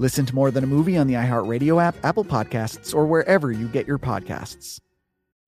[0.00, 3.66] Listen to More Than a Movie on the iHeartRadio app, Apple Podcasts, or wherever you
[3.66, 4.80] get your podcasts.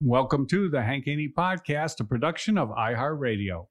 [0.01, 3.67] Welcome to the Hank Haney Podcast, a production of iHeartRadio.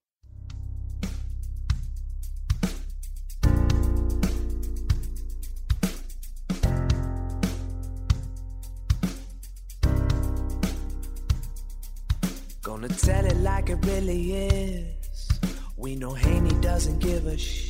[12.63, 15.29] Gonna tell it like it really is.
[15.77, 17.70] We know Haney doesn't give a shit.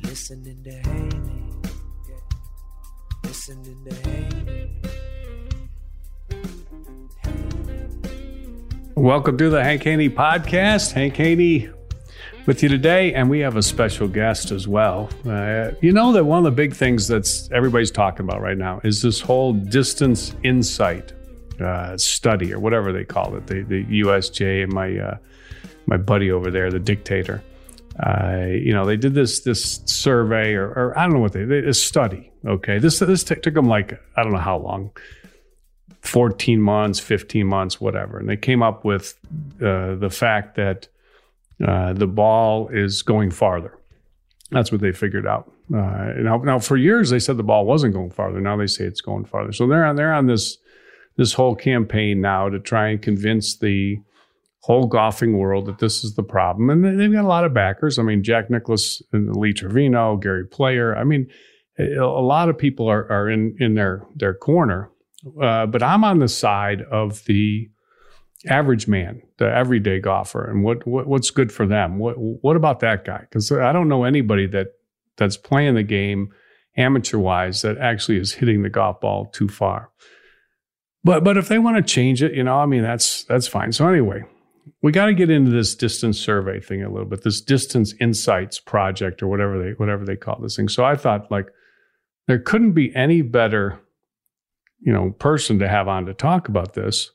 [0.11, 1.53] listening to Haney.
[3.23, 4.69] Listening to Haney.
[8.95, 10.91] Welcome to the Hank Haney Podcast.
[10.91, 11.69] Hank Haney
[12.45, 15.09] with you today, and we have a special guest as well.
[15.25, 18.81] Uh, you know that one of the big things that's everybody's talking about right now
[18.83, 21.13] is this whole distance insight
[21.61, 23.47] uh, study or whatever they call it.
[23.47, 25.17] The, the USGA and my uh,
[25.85, 27.41] my buddy over there, the dictator.
[27.99, 31.43] Uh, you know, they did this this survey or, or I don't know what they,
[31.43, 32.31] they a study.
[32.45, 34.91] Okay, this this t- took them like I don't know how long,
[36.01, 39.15] fourteen months, fifteen months, whatever, and they came up with
[39.61, 40.87] uh, the fact that
[41.65, 43.77] uh, the ball is going farther.
[44.51, 45.51] That's what they figured out.
[45.73, 48.41] Uh, now, now for years they said the ball wasn't going farther.
[48.41, 49.53] Now they say it's going farther.
[49.53, 50.57] So they're on they're on this
[51.17, 53.99] this whole campaign now to try and convince the
[54.61, 56.69] whole golfing world that this is the problem.
[56.69, 57.97] And they've got a lot of backers.
[57.97, 60.95] I mean, Jack Nicklaus and Lee Trevino, Gary Player.
[60.95, 61.27] I mean,
[61.79, 64.91] a lot of people are, are in, in their, their corner.
[65.41, 67.69] Uh, but I'm on the side of the
[68.47, 71.99] average man, the everyday golfer, and what, what what's good for them.
[71.99, 73.19] What what about that guy?
[73.21, 74.69] Because I don't know anybody that
[75.17, 76.33] that's playing the game
[76.77, 79.91] amateur wise that actually is hitting the golf ball too far.
[81.03, 83.71] But but if they want to change it, you know, I mean that's that's fine.
[83.71, 84.23] So anyway,
[84.81, 88.59] we got to get into this distance survey thing a little bit, this distance insights
[88.59, 90.69] project or whatever they whatever they call this thing.
[90.69, 91.47] So I thought like
[92.27, 93.79] there couldn't be any better,
[94.79, 97.11] you know, person to have on to talk about this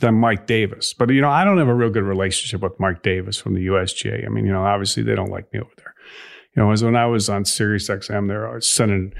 [0.00, 0.94] than Mike Davis.
[0.94, 3.66] But you know, I don't have a real good relationship with Mike Davis from the
[3.66, 4.26] USGA.
[4.26, 5.94] I mean, you know, obviously they don't like me over there.
[6.56, 9.12] You know, as when I was on Sirius XM, they're sending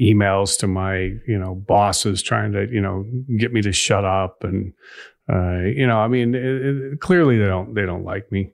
[0.00, 3.06] emails to my, you know, bosses trying to, you know,
[3.38, 4.72] get me to shut up and
[5.32, 8.50] uh, you know, I mean, it, it, clearly they don't they don't like me.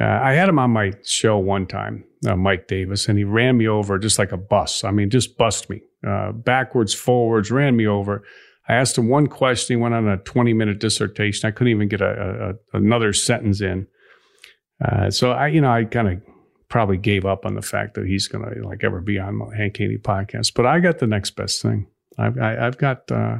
[0.00, 3.56] Uh, I had him on my show one time, uh, Mike Davis, and he ran
[3.56, 4.84] me over just like a bus.
[4.84, 8.24] I mean, just bust me uh, backwards, forwards, ran me over.
[8.68, 9.76] I asked him one question.
[9.76, 11.46] He went on a 20 minute dissertation.
[11.46, 13.86] I couldn't even get a, a another sentence in.
[14.84, 16.22] Uh, so I, you know, I kind of
[16.68, 19.56] probably gave up on the fact that he's going to like ever be on the
[19.56, 20.54] Hank Haney podcast.
[20.54, 21.86] But I got the next best thing.
[22.18, 23.38] I've, I, i have got uh,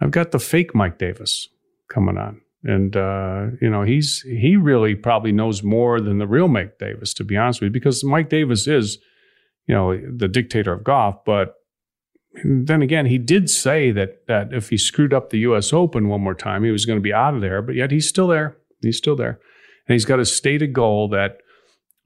[0.00, 1.48] I've got the fake Mike Davis
[1.92, 2.40] coming on.
[2.64, 7.12] And uh, you know, he's he really probably knows more than the real Mike Davis,
[7.14, 8.98] to be honest with you, because Mike Davis is,
[9.66, 11.56] you know, the dictator of golf, but
[12.44, 15.72] then again, he did say that that if he screwed up the U.S.
[15.72, 17.60] Open one more time, he was going to be out of there.
[17.62, 18.56] But yet he's still there.
[18.80, 19.38] He's still there,
[19.86, 21.38] and he's got a stated goal that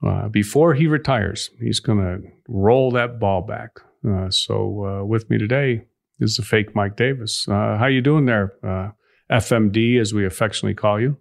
[0.05, 3.79] uh, before he retires, he's going to roll that ball back.
[4.07, 5.85] Uh, so uh, with me today
[6.19, 7.47] is the fake Mike Davis.
[7.47, 8.89] Uh, how you doing there, uh,
[9.31, 11.17] FMD, as we affectionately call you?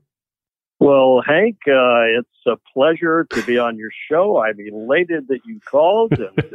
[0.79, 4.43] Well, Hank, uh, it's a pleasure to be on your show.
[4.43, 6.53] I'm elated that you called and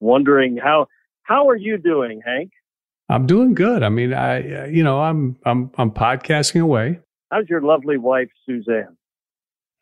[0.00, 0.86] wondering how
[1.22, 2.50] how are you doing, Hank?
[3.08, 3.82] I'm doing good.
[3.82, 7.00] I mean, I you know I'm I'm I'm podcasting away.
[7.30, 8.96] How's your lovely wife, Suzanne?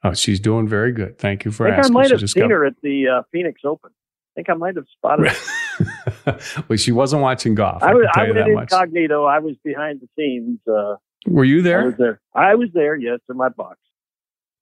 [0.04, 1.18] Oh, she's doing very good.
[1.18, 1.96] Thank you for I think asking.
[1.96, 3.90] I might She have seen got- her at the uh, Phoenix Open.
[3.92, 5.36] I think I might have spotted her.
[6.68, 7.82] well, she wasn't watching golf.
[7.82, 8.72] I, I was, I went that much.
[8.72, 9.24] incognito.
[9.24, 10.60] I was behind the scenes.
[10.66, 10.96] Uh,
[11.26, 11.84] Were you I there?
[11.86, 12.20] was there.
[12.34, 12.96] I was there.
[12.96, 13.78] Yes, in my box.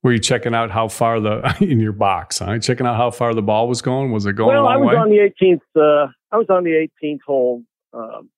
[0.02, 2.38] Were you checking out how far the in your box?
[2.38, 2.58] Huh?
[2.58, 4.12] Checking out how far the ball was going?
[4.12, 4.96] Was it going well, I was way?
[4.96, 5.60] on the 18th.
[5.75, 7.62] Uh, I was on the 18th hole,
[7.93, 8.31] um,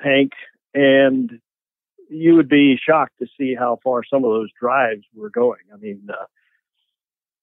[0.00, 0.32] Hank,
[0.74, 1.30] and
[2.10, 5.60] you would be shocked to see how far some of those drives were going.
[5.72, 6.26] I mean, uh,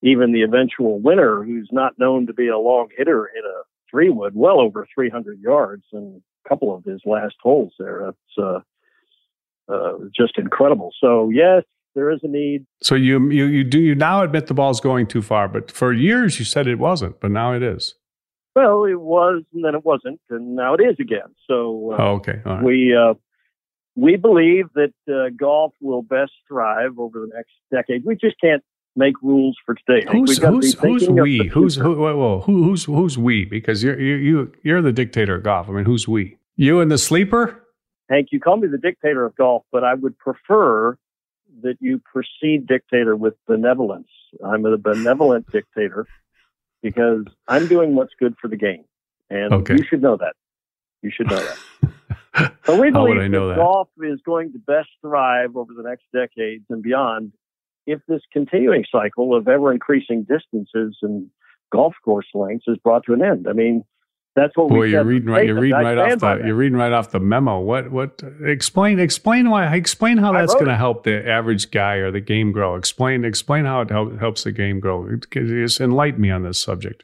[0.02, 3.64] even the eventual winner, who's not known to be a long hitter, hit a
[3.94, 8.02] three wood well over 300 yards in a couple of his last holes there.
[8.06, 8.46] That's
[9.70, 10.92] uh, uh, just incredible.
[11.00, 11.64] So yes,
[11.96, 12.66] there is a need.
[12.82, 15.94] so you you you do you now admit the ball's going too far, but for
[15.94, 17.94] years you said it wasn't, but now it is.
[18.56, 21.30] Well, it was, and then it wasn't, and now it is again.
[21.48, 22.40] So uh, Oh, okay.
[22.46, 22.64] Right.
[22.64, 23.14] we uh,
[23.96, 28.04] we believe that uh, golf will best thrive over the next decade.
[28.06, 28.64] We just can't
[28.96, 30.06] make rules for today.
[30.12, 31.48] Who's We've got to be who's who's we?
[31.48, 33.46] Who's who, whoa, whoa, who who's who's we?
[33.46, 35.70] Because you're you you you're the dictator of golf.
[35.70, 36.38] I mean, who's we?
[36.56, 37.60] You and the sleeper?
[38.10, 40.98] Hank, you call me the dictator of golf, but I would prefer
[41.62, 44.10] that you proceed dictator with benevolence.
[44.46, 46.06] I'm a benevolent dictator
[46.82, 48.84] because I'm doing what's good for the game,
[49.30, 49.76] and Okay.
[49.76, 50.34] you should know that.
[51.02, 51.58] You should know that.
[52.66, 53.62] So we How would believe I know that, that?
[53.62, 57.32] golf is going to best thrive over the next decades and beyond
[57.86, 61.30] if this continuing cycle of ever increasing distances and
[61.72, 63.48] golf course lengths is brought to an end.
[63.50, 63.84] I mean,
[64.36, 65.46] that's what Boy, we you're reading right.
[65.46, 66.42] You're reading right off the.
[66.44, 67.60] You're reading right off the memo.
[67.60, 67.92] What?
[67.92, 68.24] What?
[68.44, 69.00] Explain.
[69.00, 69.76] Explain why.
[69.76, 72.76] Explain how that's going to help the average guy or the game grow.
[72.76, 73.26] Explain.
[73.26, 75.08] Explain how it help, helps the game grow.
[75.32, 77.04] Just enlighten me on this subject.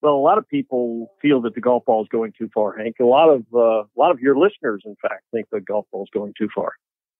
[0.00, 2.96] Well, a lot of people feel that the golf ball is going too far, Hank.
[3.00, 6.04] A lot of uh, a lot of your listeners, in fact, think the golf ball
[6.04, 6.72] is going too far.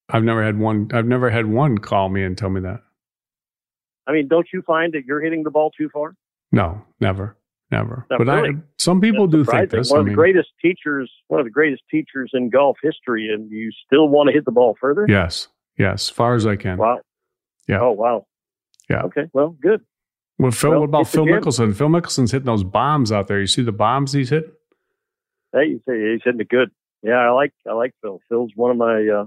[0.08, 0.90] I've never had one.
[0.92, 2.82] I've never had one call me and tell me that.
[4.06, 6.14] I mean, don't you find that you're hitting the ball too far?
[6.52, 7.36] No, never,
[7.72, 8.06] never.
[8.08, 9.90] Not but I, some people That's do think this.
[9.90, 13.28] One I of mean, the greatest teachers, one of the greatest teachers in golf history,
[13.32, 15.06] and you still want to hit the ball further?
[15.08, 16.78] yes, yes, as far as I can.
[16.78, 17.00] Wow.
[17.66, 17.80] Yeah.
[17.80, 18.26] Oh, wow.
[18.88, 19.02] Yeah.
[19.02, 19.24] Okay.
[19.32, 19.80] Well, good.
[20.38, 21.24] Well, Phil, Well, what about Phil.
[21.24, 21.74] Mickelson?
[21.74, 23.40] Phil Mickelson's hitting those bombs out there.
[23.40, 24.52] You see the bombs he's hitting?
[25.52, 26.70] Hey, he's, he's hitting it good.
[27.02, 28.20] Yeah, I like I like Phil.
[28.28, 29.26] Phil's one of my uh,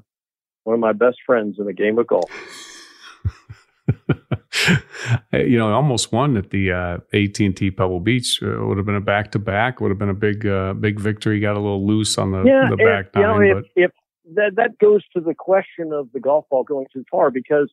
[0.63, 2.29] one of my best friends in the game of golf.
[5.33, 8.41] you know, I almost won at the uh, AT&T Pebble Beach.
[8.41, 9.81] Uh, would have been a back to back.
[9.81, 11.39] Would have been a big, uh, big victory.
[11.39, 13.91] Got a little loose on the, yeah, the if, back you know, nine, if, if
[14.35, 17.71] that that goes to the question of the golf ball going too far, because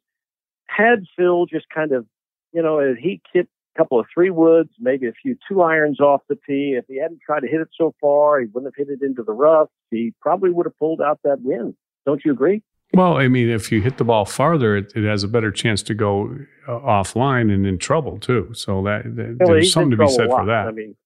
[0.66, 2.06] had Phil just kind of,
[2.52, 6.22] you know, he hit a couple of three woods, maybe a few two irons off
[6.28, 8.92] the tee, if he hadn't tried to hit it so far, he wouldn't have hit
[8.92, 9.68] it into the rough.
[9.90, 11.76] He probably would have pulled out that win.
[12.04, 12.62] Don't you agree?
[12.96, 15.82] Well, I mean, if you hit the ball farther, it, it has a better chance
[15.85, 18.50] to go uh, offline and in trouble too.
[18.54, 20.66] So that, that Well, there's he's something to be said for that.
[20.66, 20.97] I mean,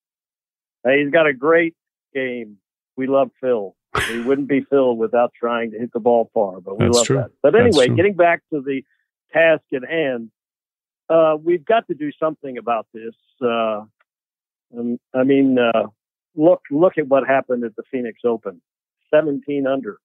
[0.85, 1.75] he's got a great
[2.15, 2.59] game.
[2.97, 3.75] We love Phil.
[4.09, 7.07] He wouldn't be Phil without trying to hit the ball far, but we That's love
[7.07, 7.17] true.
[7.17, 7.31] that.
[7.43, 8.83] But anyway, getting back to the
[9.33, 10.31] task at hand,
[11.09, 13.15] uh, we've got to do something about this.
[13.43, 13.83] Uh,
[14.79, 15.87] um, I mean, uh,
[16.37, 18.61] look look at what happened at the Phoenix Open,
[19.13, 19.99] seventeen under.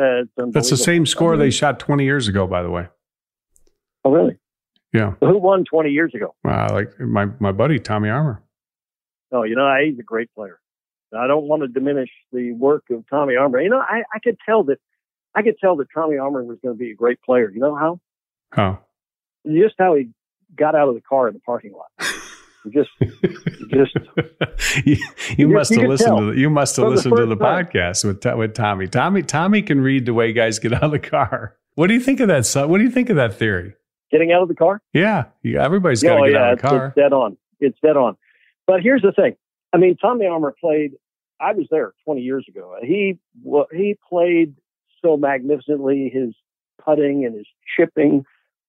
[0.00, 2.88] Uh, That's the same score I they shot 20 years ago, by the way.
[4.04, 4.38] Oh, really?
[4.92, 5.14] Yeah.
[5.20, 6.34] Who won twenty years ago?
[6.46, 8.42] Uh, like my, my buddy, Tommy Armour.
[9.30, 10.60] Oh, you know, he's a great player.
[11.16, 13.60] I don't want to diminish the work of Tommy Armour.
[13.60, 14.78] You know, I, I could tell that
[15.34, 17.50] I could tell that Tommy Armour was going to be a great player.
[17.50, 18.00] You know how?
[18.56, 18.78] Oh.
[19.46, 20.10] Just how he
[20.56, 21.90] got out of the car in the parking lot.
[22.70, 22.90] Just,
[23.70, 23.96] just
[24.86, 24.96] you,
[25.36, 27.66] you must you have listened to the, you must have listened to the time.
[27.66, 28.86] podcast with with Tommy.
[28.86, 31.56] Tommy Tommy can read the way guys get out of the car.
[31.74, 32.46] What do you think of that?
[32.46, 32.68] son?
[32.68, 33.74] What do you think of that theory?
[34.12, 34.80] getting out of the car.
[34.92, 36.86] Yeah, yeah everybody's got to oh, get yeah, out of the car.
[36.86, 37.36] it's dead on.
[37.58, 38.16] It's dead on.
[38.66, 39.34] But here's the thing.
[39.72, 40.92] I mean, Tommy Armour played.
[41.40, 42.76] I was there 20 years ago.
[42.82, 44.54] He well, he played
[45.00, 46.10] so magnificently.
[46.12, 46.34] His
[46.84, 48.24] putting and his chipping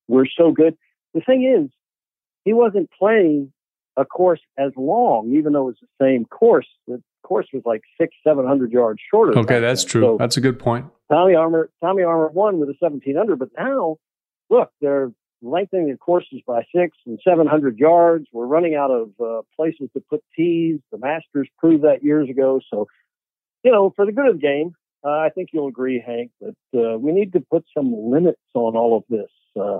[0.08, 0.76] were so good.
[1.12, 1.70] The thing is,
[2.44, 3.52] he wasn't playing
[3.96, 7.82] a course as long, even though it was the same course The course was like
[7.98, 9.38] six, seven hundred yards shorter.
[9.38, 9.90] Okay, that's then.
[9.90, 10.02] true.
[10.02, 10.86] So that's a good point.
[11.10, 13.96] Tommy Armour, Tommy Armour won with a seventeen under, but now
[14.50, 18.26] look, they're lengthening the courses by six and seven hundred yards.
[18.32, 20.80] We're running out of uh, places to put tees.
[20.92, 22.60] The Masters proved that years ago.
[22.70, 22.86] So,
[23.62, 24.72] you know, for the good of the game,
[25.04, 28.74] uh, I think you'll agree, Hank, that uh, we need to put some limits on
[28.76, 29.30] all of this.
[29.54, 29.78] Uh,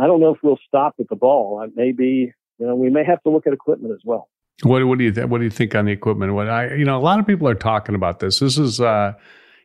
[0.00, 1.66] I don't know if we'll stop at the ball.
[1.74, 4.28] Maybe you know we may have to look at equipment as well.
[4.62, 6.34] What what do you th- what do you think on the equipment?
[6.34, 8.38] What I you know a lot of people are talking about this.
[8.38, 9.14] This is uh,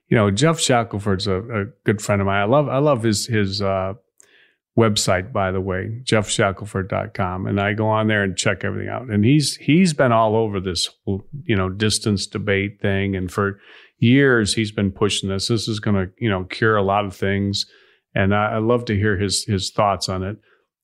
[0.08, 2.42] you know Geoff Shackelford's a, a good friend of mine.
[2.42, 3.94] I love I love his his uh,
[4.78, 9.10] website by the way geoffshackelford.com and I go on there and check everything out.
[9.10, 13.60] And he's he's been all over this you know distance debate thing and for
[13.98, 15.50] years he's been pushing this.
[15.50, 17.66] This is going to you know cure a lot of things
[18.14, 20.38] and I, I love to hear his his thoughts on it.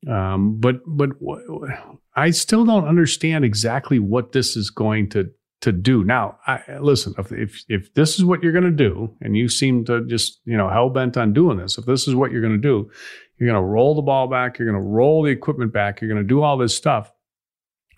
[0.10, 1.67] Um, but but w-
[2.15, 5.29] I still don't understand exactly what this is going to
[5.62, 6.03] to do.
[6.03, 9.48] Now, I, listen, if, if if this is what you're going to do, and you
[9.48, 12.41] seem to just you know hell bent on doing this, if this is what you're
[12.41, 12.89] going to do,
[13.38, 16.10] you're going to roll the ball back, you're going to roll the equipment back, you're
[16.10, 17.12] going to do all this stuff,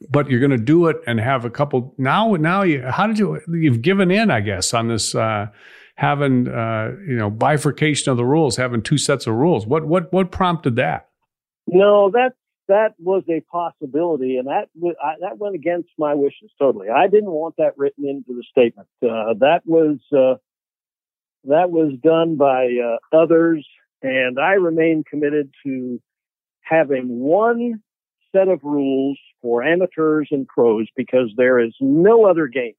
[0.10, 1.95] but you're going to do it and have a couple.
[1.98, 5.15] Now, now you how did you you've given in, I guess, on this.
[5.15, 5.48] Uh,
[5.95, 9.65] having uh, you know bifurcation of the rules, having two sets of rules.
[9.65, 11.10] What what what prompted that?
[11.67, 12.34] No, that
[12.67, 14.70] that was a possibility, and that
[15.03, 16.89] I, that went against my wishes totally.
[16.89, 18.88] I didn't want that written into the statement.
[19.01, 20.36] Uh, that was uh,
[21.46, 23.67] that was done by uh, others,
[24.01, 26.01] and I remain committed to
[26.62, 27.82] having one
[28.34, 32.74] set of rules for amateurs and pros because there is no other game.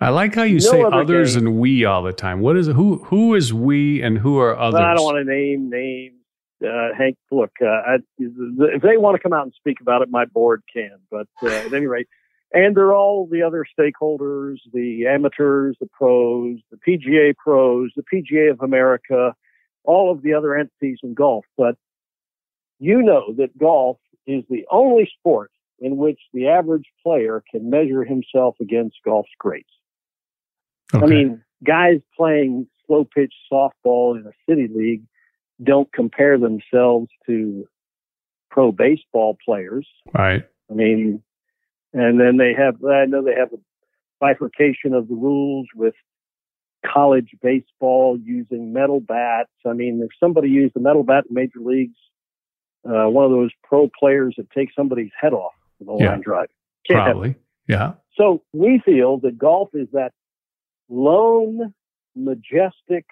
[0.00, 1.46] I like how you No say other others game.
[1.46, 2.40] and we all the time.
[2.40, 4.80] What is who who is we and who are others?
[4.80, 6.19] I don't want to name names.
[6.64, 10.10] Uh, Hank, look, uh, I, if they want to come out and speak about it,
[10.10, 10.96] my board can.
[11.10, 12.06] But uh, at any rate,
[12.52, 18.50] and they're all the other stakeholders, the amateurs, the pros, the PGA pros, the PGA
[18.50, 19.34] of America,
[19.84, 21.44] all of the other entities in golf.
[21.56, 21.76] But
[22.78, 28.04] you know that golf is the only sport in which the average player can measure
[28.04, 29.70] himself against golf's greats.
[30.92, 31.04] Okay.
[31.04, 35.04] I mean, guys playing slow pitch softball in a city league
[35.62, 37.66] don't compare themselves to
[38.50, 39.86] pro baseball players.
[40.14, 40.42] right.
[40.70, 41.22] I mean,
[41.92, 43.58] and then they have, I know they have a
[44.20, 45.94] bifurcation of the rules with
[46.86, 49.50] college baseball using metal bats.
[49.66, 51.96] I mean, if somebody used a metal bat in major leagues,
[52.88, 56.10] uh, one of those pro players that takes somebody's head off with a Yeah.
[56.10, 56.50] line drive.
[56.86, 57.34] Can't Probably.
[57.68, 57.94] Yeah.
[58.14, 60.12] so we feel that golf is that
[60.88, 61.74] lone,
[62.16, 63.06] majestic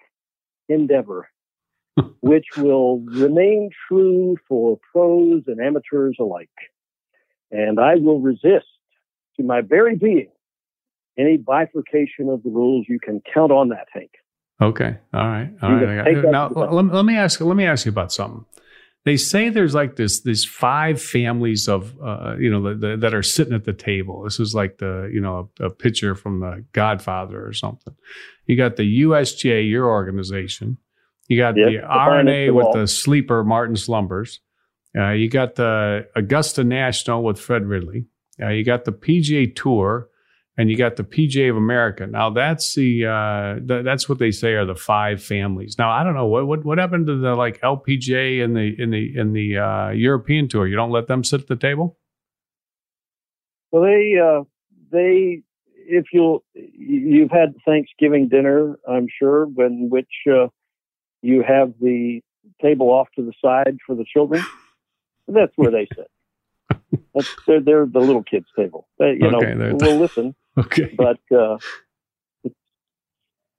[0.69, 1.29] endeavor,
[2.21, 6.49] which will remain true for pros and amateurs alike.
[7.51, 8.67] And I will resist
[9.37, 10.31] to my very being
[11.19, 12.87] any bifurcation of the rules.
[12.89, 14.11] You can count on that, Hank.
[14.61, 14.97] Okay.
[15.15, 15.51] All right.
[15.63, 16.23] All right.
[16.23, 18.45] Got- now let, let me ask let me ask you about something.
[19.05, 23.23] They say there's like this these five families of uh, you know that, that are
[23.23, 24.25] sitting at the table.
[24.25, 27.95] This is like the you know a, a picture from the Godfather or something.
[28.47, 30.79] You got the USGA, your organization.
[31.29, 34.41] You got Yep, the the R&A with the sleeper Martin Slumbers.
[34.97, 38.07] Uh, you got the Augusta National with Fred Ridley.
[38.41, 40.09] Uh, you got the PGA Tour,
[40.57, 42.07] and you got the PGA of America.
[42.07, 45.77] Now that's the uh, th- that's what they say are the five families.
[45.79, 48.91] Now I don't know what what what happened to the like LPGA and the in
[48.91, 50.67] the in the uh, European Tour.
[50.67, 51.99] You don't let them sit at the table.
[53.71, 54.45] Well, they, uh,
[54.91, 55.43] they,
[55.75, 60.49] if you'll, you've had Thanksgiving dinner, I'm sure, when which uh,
[61.23, 62.21] you have the
[62.63, 64.45] table off to the side for the children.
[65.29, 66.11] That's where they sit.
[67.15, 68.89] That's, they're, they're the little kids' table.
[68.99, 70.95] They, you Okay, know, they're- we'll listen, Okay.
[70.97, 71.59] but uh,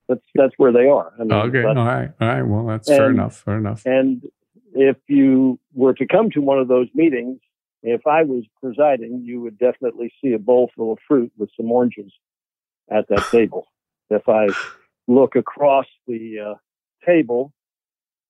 [0.08, 1.12] that's that's where they are.
[1.20, 1.62] I mean, okay.
[1.64, 2.12] but- All right.
[2.20, 2.42] All right.
[2.42, 3.38] Well, that's fair enough.
[3.42, 3.86] Fair enough.
[3.86, 4.24] and
[4.74, 7.40] if you were to come to one of those meetings,
[7.84, 11.72] if I was presiding, you would definitely see a bowl full of fruit with some
[11.72, 12.12] oranges
[12.92, 13.66] at that table.
[14.10, 14.48] If I
[15.08, 16.54] look across the uh,
[17.06, 17.54] table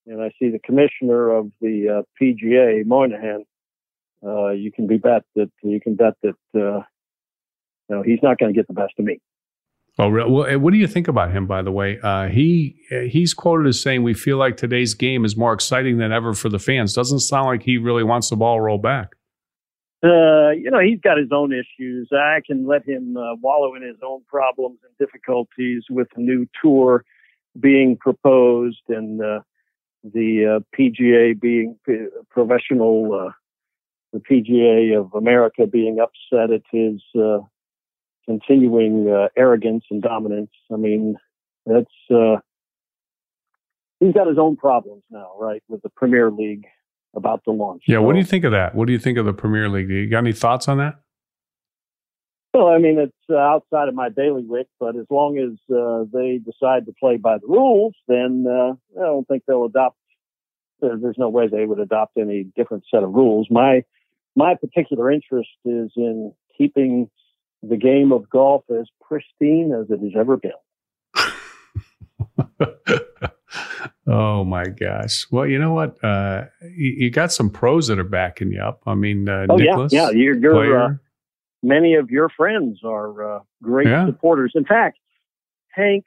[0.09, 3.45] and I see the commissioner of the uh, PGA, Monahan,
[4.25, 6.81] uh, you can be bet that you can bet that uh,
[7.87, 9.21] you know he's not going to get the best of me.
[9.97, 11.47] Well, re- well, eh, what do you think about him?
[11.47, 15.23] By the way, uh, he eh, he's quoted as saying, "We feel like today's game
[15.23, 18.35] is more exciting than ever for the fans." Doesn't sound like he really wants the
[18.35, 19.15] ball rolled back.
[20.03, 22.09] Uh, you know, he's got his own issues.
[22.11, 26.47] I can let him uh, wallow in his own problems and difficulties with the new
[26.61, 27.03] tour
[27.59, 29.39] being proposed and uh,
[30.03, 33.31] the uh, PGA being p- professional, uh,
[34.13, 37.39] the PGA of America being upset at his uh,
[38.25, 40.51] continuing uh, arrogance and dominance.
[40.71, 41.15] I mean,
[41.65, 42.37] that's uh,
[43.99, 46.65] he's got his own problems now, right, with the Premier League
[47.15, 47.83] about to launch.
[47.87, 48.75] Yeah, So- what do you think of that?
[48.75, 49.87] What do you think of the Premier League?
[49.87, 50.95] Do you got any thoughts on that?
[52.53, 56.05] Well, I mean, it's uh, outside of my daily bailiwick, but as long as uh,
[56.11, 59.97] they decide to play by the rules, then uh, I don't think they'll adopt.
[60.81, 63.47] There, there's no way they would adopt any different set of rules.
[63.51, 63.83] My
[64.35, 67.09] my particular interest is in keeping
[67.61, 70.51] the game of golf as pristine as it has ever been.
[74.07, 75.27] oh my gosh!
[75.29, 76.03] Well, you know what?
[76.03, 78.81] Uh, you, you got some pros that are backing you up.
[78.87, 80.17] I mean, uh, Oh Nicklaus, yeah, yeah.
[80.17, 80.93] You're, you're uh.
[81.63, 84.05] Many of your friends are uh, great Yeah.
[84.05, 84.53] supporters.
[84.55, 84.97] In fact,
[85.69, 86.05] Hank,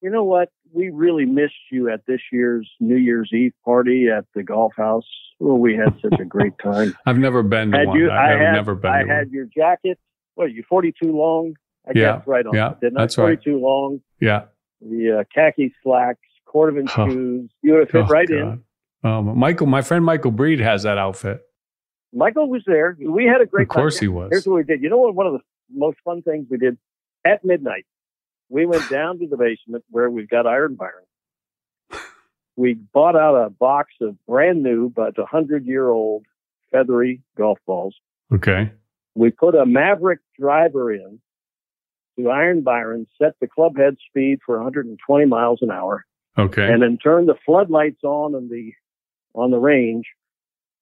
[0.00, 0.50] you know what?
[0.72, 5.06] We really missed you at this year's New Year's Eve party at the golf house.
[5.40, 6.96] Well, we had such a great time.
[7.06, 7.98] I've never been to had one.
[7.98, 8.10] you?
[8.10, 8.52] I've I had.
[8.52, 9.30] never been I had one.
[9.32, 9.98] your jacket.
[10.36, 10.62] What are you?
[10.68, 11.54] Forty-two long.
[11.88, 12.54] I Yeah, guessed right on.
[12.54, 13.02] yeah, didn't I?
[13.02, 13.24] that's right.
[13.42, 14.00] Forty-two long.
[14.20, 14.44] Yeah.
[14.80, 17.08] The uh, khaki slacks, cordovan Oh.
[17.08, 17.50] shoes.
[17.62, 18.62] You would have fit Oh, right in.
[19.02, 21.40] Um, Michael, my friend Michael Breed has that outfit.
[22.12, 22.96] Michael was there.
[23.00, 24.04] We had a great Of course time.
[24.04, 24.28] he was.
[24.30, 24.82] Here's what we did.
[24.82, 25.14] You know what?
[25.14, 25.40] One of the
[25.72, 26.76] most fun things we did
[27.24, 27.86] at midnight,
[28.48, 31.04] we went down to the basement where we've got Iron Byron.
[32.56, 36.26] We bought out a box of brand new but a hundred year old
[36.70, 37.94] feathery golf balls.
[38.32, 38.70] Okay.
[39.14, 41.20] We put a Mavrik driver in
[42.18, 46.04] to Iron Byron, set the club head speed for 120 miles an hour,
[46.38, 46.70] Okay.
[46.70, 48.72] and then turn the floodlights on on the
[49.34, 50.06] on the range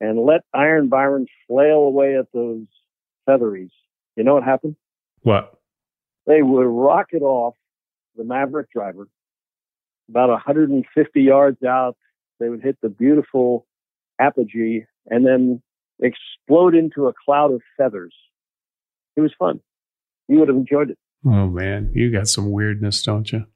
[0.00, 2.66] and let Iron Byron flail away at those
[3.26, 3.70] featheries.
[4.16, 4.76] You know what happened?
[5.22, 5.54] what?
[6.26, 7.54] They would rocket off
[8.16, 9.08] the Mavrik driver
[10.08, 11.96] about 150 yards out.
[12.40, 13.66] They would hit the beautiful
[14.20, 15.62] apogee and then
[16.00, 18.14] explode into a cloud of feathers.
[19.16, 19.60] It was fun.
[20.28, 20.98] You would have enjoyed it.
[21.24, 23.46] Oh man, you got some weirdness, don't you?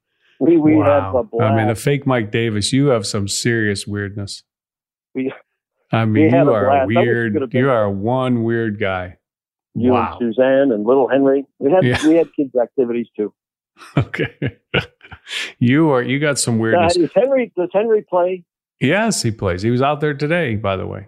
[0.41, 1.53] We we had a blast.
[1.53, 4.43] I mean, the fake Mike Davis, you have some serious weirdness.
[5.15, 5.33] we,
[5.93, 6.87] I mean, had you are.
[6.87, 7.53] Weird.
[7.55, 9.19] You are one weird guy.
[9.75, 10.17] you wow.
[10.21, 11.45] and Suzanne and little Henry.
[11.59, 12.07] We had Yeah.
[12.07, 13.33] we had kids activities too.
[13.97, 14.59] Okay.
[15.59, 16.03] you are.
[16.03, 16.97] You got some weirdness.
[16.97, 18.45] does Henry does Henry play?
[18.81, 19.63] yes, he plays.
[19.63, 21.07] He was out there today, by the way.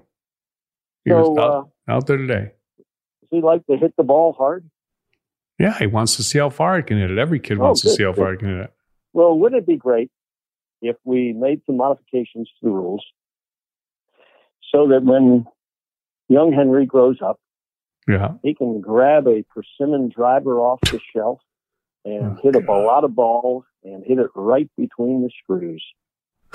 [1.05, 2.53] He was out, uh, out there today.
[2.79, 4.69] does he like to hit the ball hard?
[5.59, 7.19] Yeah, he wants to see how far it can hit it.
[7.19, 8.21] Every kid Oh, wants to see how good.
[8.21, 8.73] far it can hit it.
[9.13, 10.11] Well, wouldn't it be great
[10.83, 13.05] if we made some modifications to the rules
[14.75, 15.47] so that when
[16.29, 17.39] young Henry grows up,
[18.09, 18.35] Yeah.
[18.43, 21.41] he can grab a persimmon driver off the shelf
[22.05, 25.83] and Oh, hit a lot of balls and hit it right between the screws.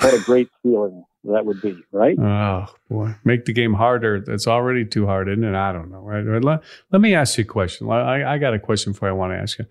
[0.00, 2.18] What a great feeling that would be, right?
[2.18, 4.16] Oh boy, make the game harder.
[4.16, 5.54] It's already too hard, isn't it?
[5.54, 6.00] I don't know.
[6.00, 6.24] Right?
[6.42, 7.90] Let, let me ask you a question.
[7.90, 9.10] I, I got a question for you.
[9.10, 9.66] I want to ask you.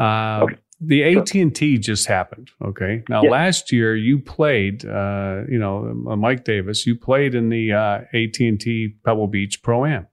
[0.00, 0.56] Uh, Okay.
[0.80, 2.50] The AT and T just happened.
[2.62, 3.02] Okay.
[3.08, 3.30] Now Yes.
[3.30, 4.84] last year you played.
[4.84, 6.86] Uh, you know, uh, Mike Davis.
[6.86, 10.06] You played in the uh, AT and T Pebble Beach Pro Am.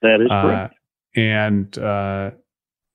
[0.00, 0.74] That is Uh, correct.
[1.14, 2.30] and uh,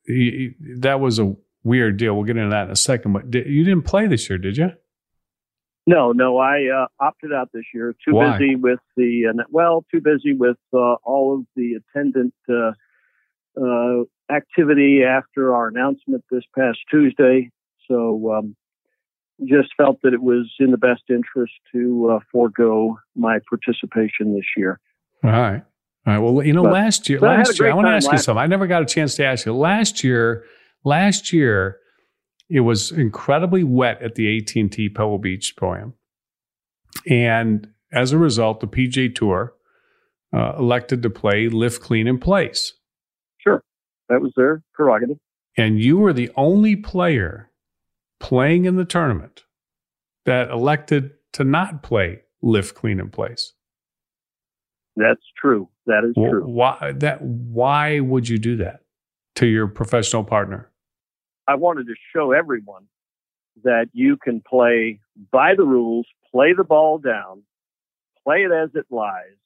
[0.06, 2.16] he, he- that was a weird deal.
[2.16, 3.14] We'll get into that in a second.
[3.14, 4.72] But you didn't play this year, did you?
[5.86, 7.96] No, no, I uh, opted out this year.
[8.04, 8.38] Too Why?
[8.38, 12.72] busy with the uh, well, too busy with uh, all of the attendant uh,
[13.58, 17.52] uh, activity after our announcement this past Tuesday.
[17.88, 18.56] So, um,
[19.46, 24.46] just felt that it was in the best interest to uh, forego my participation this
[24.56, 24.80] year.
[25.24, 25.64] All right.
[26.06, 26.20] All right.
[26.20, 28.18] Well, you know, But- last year, but I last year, I want to ask you
[28.18, 28.42] something.
[28.42, 29.54] I never got a chance to ask you.
[29.54, 30.44] Last year,
[30.84, 31.78] last year,
[32.50, 35.94] it was incredibly wet at the AT and T Pebble Beach Am,
[37.10, 39.54] and as a result, the PGA Tour
[40.34, 42.74] uh, elected to play lift, clean, in place.
[44.10, 45.18] That was their prerogative.
[45.58, 47.50] And you were the only player
[48.20, 49.44] playing in the tournament
[50.26, 53.54] that elected to not play lift, clean, in place.
[54.96, 55.70] That's true.
[55.86, 56.46] That is Wh- true.
[56.46, 57.22] Why that?
[57.22, 58.82] Why would you do that
[59.36, 60.72] to your professional partner?
[61.48, 62.88] I wanted to show everyone
[63.64, 65.00] that you can play
[65.32, 67.44] by the rules, play the ball down,
[68.24, 69.38] play it as it lies,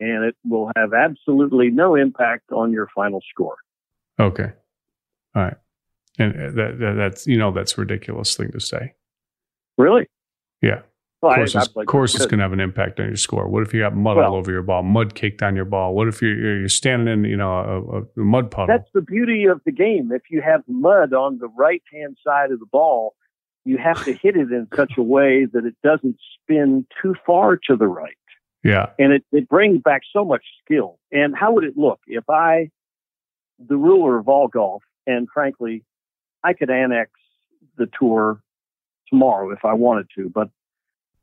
[0.00, 3.56] and it will have absolutely no impact on your final score.
[4.20, 4.52] Okay,
[5.34, 5.56] all right,
[6.18, 8.94] and uh, that, that that's you know that's a ridiculous thing to say.
[9.78, 10.06] Really?
[10.60, 10.82] Yeah,
[11.22, 13.48] Well, I- courses, I'd like to- courses can have an impact on your score.
[13.48, 15.94] What if you got mud all over your ball, mud caked on your ball?
[15.94, 18.68] What if you're you're you're standing in you know a, a, a mud puddle?
[18.76, 20.12] That's the beauty of the game.
[20.12, 23.14] If you have mud on the right hand side of the ball,
[23.64, 27.56] you have to hit it in such a way that it doesn't spin too far
[27.68, 28.16] to the right.
[28.62, 30.98] yeah, and it, it brings back so much skill.
[31.10, 32.70] And how would it look if I,
[33.58, 35.84] the ruler of all golf, and frankly,
[36.44, 37.10] I could annex
[37.76, 38.40] the tour
[39.08, 40.48] tomorrow if I wanted to, but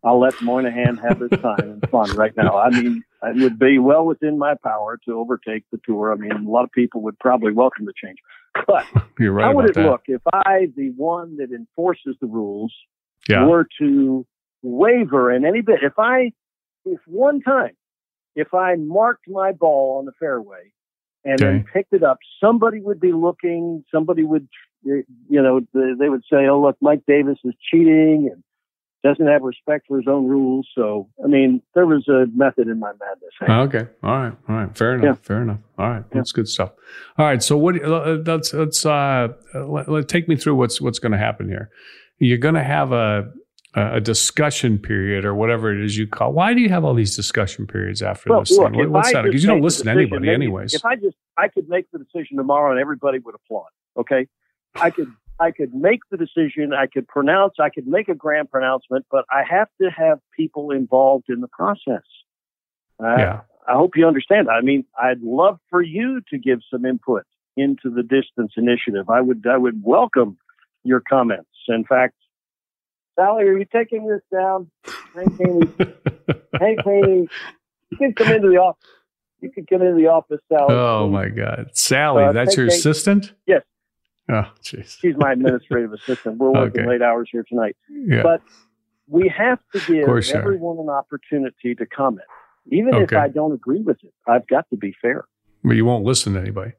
[0.04, 2.58] I'll let Monahan have his time and fun right now.
[2.58, 6.14] I mean, it would be well within my power to overtake the tour.
[6.14, 8.18] I mean, a lot of people would probably welcome the change.
[8.68, 8.86] But
[9.20, 9.86] You're right how would it that.
[9.86, 12.74] look if I, the one that enforces the rules,
[13.30, 13.46] Yeah.
[13.46, 14.26] were to
[14.62, 15.80] waver in any bit?
[15.84, 16.32] If I,
[16.86, 17.76] if one time,
[18.36, 20.72] if I marked my ball on the fairway
[21.26, 24.48] and then picked it up, somebody would be looking, somebody would,
[24.84, 28.44] you know, they would say, oh, look, Mike Davis is cheating and
[29.04, 30.68] doesn't have respect for his own rules.
[30.76, 33.70] So, I mean, there was a method in my madness.
[33.76, 33.90] Okay.
[34.04, 34.34] All right.
[34.50, 34.78] All right.
[34.78, 35.20] Fair enough.
[35.22, 35.26] Yeah.
[35.28, 35.60] Fair enough.
[35.78, 36.04] All right.
[36.12, 36.72] That's good stuff.
[37.18, 37.42] All right.
[37.42, 37.82] So what?
[37.82, 41.70] uh, Let's let's uh, let, let- take me through what's what's going to happen here.
[42.18, 43.32] You're going to have a
[43.76, 46.34] a discussion period or whatever it is you call.
[46.34, 48.92] Why do you have all these discussion periods after Well, this look, thing?
[48.92, 49.24] What's that?
[49.24, 50.74] Because you don't listen to anybody, maybe- anyways.
[50.74, 53.68] If I just, I could make the decision tomorrow and everybody would applaud.
[53.98, 54.28] Okay,
[54.76, 56.74] I could, I could make the decision.
[56.74, 57.56] I could pronounce.
[57.60, 61.48] I could make a grand pronouncement, but I have to have people involved in the
[61.48, 62.04] process.
[63.02, 63.42] Uh, yeah.
[63.68, 64.50] I hope you understand.
[64.50, 67.24] I mean, I'd love for you to give some input
[67.56, 69.10] into the distance initiative.
[69.10, 70.38] I would, I would welcome
[70.84, 71.50] your comments.
[71.68, 72.16] In fact,
[73.20, 74.70] Sally, are you taking this down?
[75.14, 75.68] Hank Haney,
[76.60, 77.28] Hank Haney,
[77.90, 78.88] you can come into the office.
[79.42, 80.74] You can come into the office, Sally.
[80.74, 81.12] oh please.
[81.14, 83.34] my God, Sally, Uh, that's your take- assistant.
[83.46, 83.64] Yes.
[84.32, 84.98] Oh, jeez.
[85.00, 86.38] She's my administrative assistant.
[86.38, 86.90] We're working Okay.
[86.90, 87.76] late hours here tonight.
[87.90, 88.22] Yeah.
[88.22, 88.42] But
[89.08, 90.22] we have to give are.
[90.38, 92.28] everyone an opportunity to comment.
[92.68, 95.26] Even if I don't agree with it, I've got to be fair.
[95.64, 96.74] but you won't listen to anybody.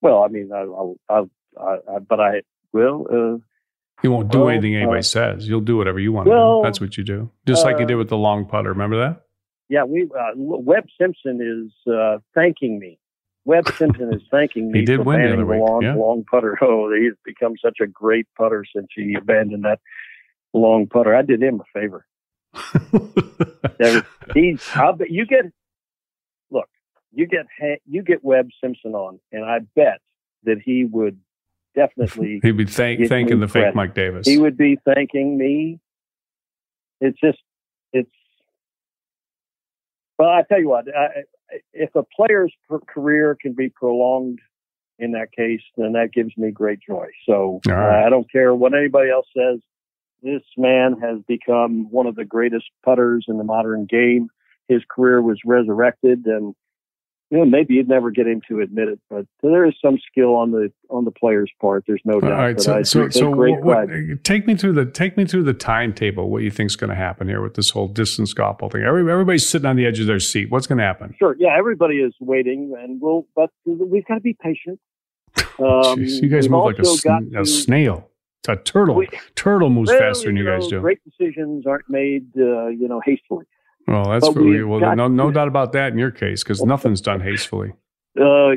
[0.00, 2.42] Well, I mean, I, I'll, I'll, I, I, but I
[2.72, 3.06] will.
[3.12, 3.38] Uh,
[4.02, 5.48] You won't do Well, anything anybody uh, says.
[5.48, 6.66] You'll do whatever you want to well, do.
[6.66, 7.30] That's what you do.
[7.46, 8.68] Just like you uh, did with the long putter.
[8.70, 9.22] Remember that?
[9.68, 10.04] yeah, we.
[10.04, 12.98] Uh, Webb Simpson is uh, thanking me.
[13.44, 15.94] Webb Simpson is thanking me He did for win the other the week, long, yeah.
[15.94, 16.58] long putter.
[16.62, 19.80] Oh, he's become such a great putter since he abandoned that
[20.52, 21.14] long putter.
[21.14, 22.06] I did him a favor.
[24.34, 24.62] He's.
[24.74, 25.44] I'll bet you get.
[26.50, 26.68] Look,
[27.12, 27.46] you get
[27.86, 30.00] you get Webb Simpson on, and I bet
[30.44, 31.18] that he would
[31.76, 33.74] definitely He'd be thank, thanking the fake.
[33.74, 34.26] Mike Davis.
[34.26, 35.78] he would be thanking me.
[37.00, 37.38] It's just,
[37.92, 38.10] it's.
[40.18, 41.24] Well, I tell you what, I,
[41.72, 42.52] if a player's
[42.88, 44.40] career can be prolonged
[44.98, 47.08] in that case, then that gives me great joy.
[47.26, 48.02] So All right.
[48.02, 49.60] uh, I don't care what anybody else says.
[50.22, 54.28] This man has become one of the greatest putters in the modern game.
[54.68, 56.54] His career was resurrected, and
[57.30, 60.36] you know maybe you'd never get him to admit it, but there is some skill
[60.36, 61.84] on the on the player's part.
[61.86, 62.30] There's no doubt.
[62.30, 64.24] right, but so I so, so what, pride.
[64.24, 66.30] take me through the take me through the timetable.
[66.30, 68.82] What you think's going to happen here with this whole distance golf thing?
[68.82, 70.50] Every, everybody's sitting on the edge of their seat.
[70.50, 71.14] What's going to happen?
[71.18, 71.34] Sure.
[71.38, 73.26] Yeah, everybody is waiting, and we'll.
[73.34, 74.80] But we've got to be patient.
[75.58, 78.10] Um, Jeez, you guys move like a, sn- got a snail.
[78.40, 78.94] It's a turtle.
[78.94, 80.80] We- turtle moves well, faster than you guys do.
[80.80, 83.46] Great decisions aren't made, uh, you know, hastily.
[83.86, 87.00] Well, that's we've well, no, no to- doubt about that in your case because nothing's
[87.00, 87.72] done hastily.
[88.20, 88.52] Uh,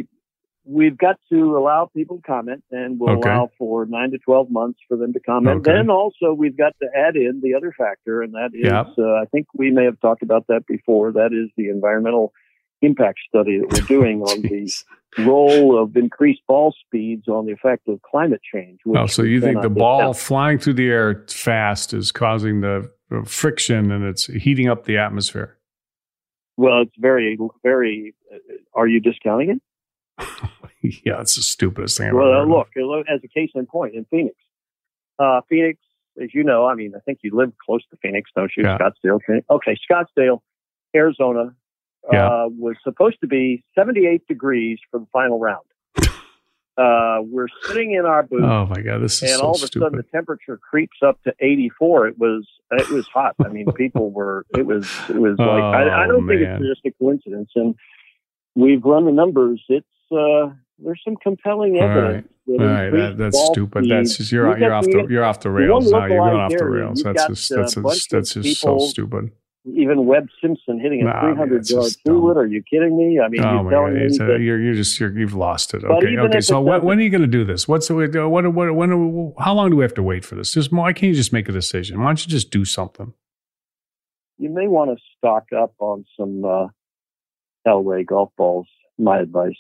[0.65, 3.29] we've got to allow people to comment, and we'll Okay.
[3.29, 5.57] allow for nine to twelve months for them to comment.
[5.61, 5.71] Okay.
[5.71, 8.85] Then also we've got to add in the other factor, and that is, Yeah.
[8.97, 11.11] uh, I think we may have talked about that before.
[11.11, 12.33] That is the environmental
[12.81, 14.71] impact study that we're doing on the
[15.19, 18.79] role of increased ball speeds on the effect of climate change.
[18.85, 22.89] which Oh, so you think the ball flying through the air fast is causing the
[23.25, 25.57] friction and it's heating up the atmosphere?
[26.57, 28.13] Well, it's very, very.
[28.31, 28.37] Uh,
[28.73, 29.61] are you discounting it?
[31.05, 32.49] yeah, it's the stupidest thing I've Well, ever of.
[32.49, 34.35] look, uh, as a case in point, in Phoenix,
[35.17, 35.79] uh, Phoenix,
[36.21, 38.63] as you know, I mean, I think you live close to Phoenix, don't you?
[38.63, 38.77] Yeah.
[38.77, 39.19] Scottsdale.
[39.25, 39.45] Phoenix.
[39.49, 40.41] Okay, Scottsdale,
[40.93, 41.55] Arizona,
[42.11, 42.27] Yeah.
[42.27, 45.65] uh, was supposed to be 78 degrees for the final round.
[46.77, 49.61] Uh, we're sitting in our booth, Oh my god, this is and so all of
[49.63, 49.83] a stupid.
[49.87, 52.07] sudden the temperature creeps up to 84.
[52.07, 53.35] It was it was hot.
[53.43, 56.63] I mean, people were it was it was like I, I Oh, don't think it's
[56.65, 57.49] just a coincidence.
[57.55, 57.75] And
[58.55, 59.61] we've run the numbers.
[59.67, 62.29] It's uh, there's some compelling evidence.
[62.47, 63.89] that All right, that, that's stupid.
[63.89, 66.05] That's just you're you're off the you're off the rails now.
[66.05, 67.03] You're going off the rails.
[67.03, 69.31] you've That's just uh, that's just, that's just so stupid.
[69.65, 72.37] Even Webb Simpson hitting a Nah, 300 it's yard through it.
[72.37, 73.19] Are you kidding me?
[73.19, 75.83] I mean, Oh you're telling god, me that you're you're just you're, you've lost it.
[75.83, 76.39] Okay, okay.
[76.41, 77.67] So it when, are you going to do this?
[77.67, 77.93] What's the
[78.29, 80.53] what what when are- how long do we have to wait for this?
[80.53, 81.99] Just why can't you just make a decision?
[81.99, 83.13] Why don't you just do something?
[84.41, 86.67] you may want to stock up on some uh,
[87.67, 88.67] Elway golf balls.
[88.97, 89.51] My advice.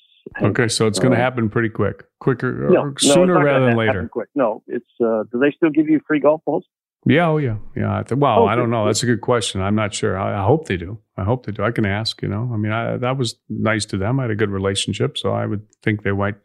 [0.41, 3.65] Okay, so it's going to Uh, happen pretty quick, quicker, No, no, sooner not rather
[3.65, 4.07] than later.
[4.07, 4.29] Quick.
[4.35, 4.85] No, it's.
[5.03, 6.65] Uh, do they still give you free golf balls?
[7.05, 7.99] Yeah, oh yeah, yeah.
[7.99, 8.85] I th- well, Oh, I don't know.
[8.85, 9.61] That's a good question.
[9.61, 10.17] I'm not sure.
[10.17, 10.99] I, I hope they do.
[11.17, 11.63] I hope they do.
[11.63, 12.21] I can ask.
[12.21, 14.19] You know, I mean, I, that was nice to them.
[14.19, 16.35] I had a good relationship, so I would think they might,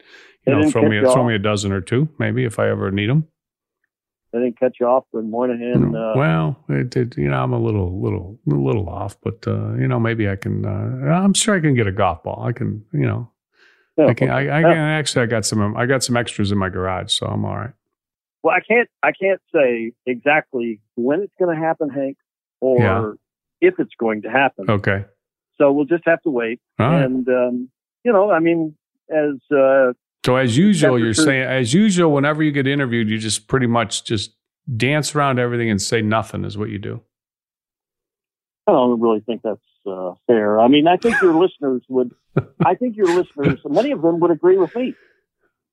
[0.46, 2.68] They you know, throw me you throw me a dozen or two, maybe if I
[2.70, 3.26] ever need them.
[4.32, 5.94] They didn't cut you off when Monahan.
[5.94, 7.14] Uh, well, it did.
[7.16, 10.34] You know, I'm a little, little, a little off, but uh, you know, maybe I
[10.36, 10.64] can.
[10.64, 12.42] Uh, I'm sure I can get a golf ball.
[12.44, 13.30] I can, you know,
[13.96, 14.30] yeah, I can.
[14.30, 15.22] I, I can actually.
[15.22, 15.76] I got some.
[15.76, 17.72] I got some extras in my garage, so I'm all right.
[18.44, 18.88] Well, I can't.
[19.02, 22.18] I can't say exactly when it's going to happen, Hank,
[22.60, 23.12] or Yeah.
[23.68, 24.66] if it's going to happen.
[24.68, 25.06] Okay.
[25.58, 26.60] So we'll just have to wait.
[26.78, 27.02] Right.
[27.04, 27.70] and um,
[28.04, 28.76] you know, I mean,
[29.10, 29.94] as uh,
[30.26, 32.12] So as usual, you're saying as usual.
[32.12, 34.36] Whenever you get interviewed, you just pretty much just
[34.76, 37.00] dance around everything and say nothing is what you do.
[38.66, 40.58] I don't really think that's uh, fair.
[40.60, 42.12] I mean, I think your listeners would.
[42.64, 44.94] I think your listeners, many of them would agree with me.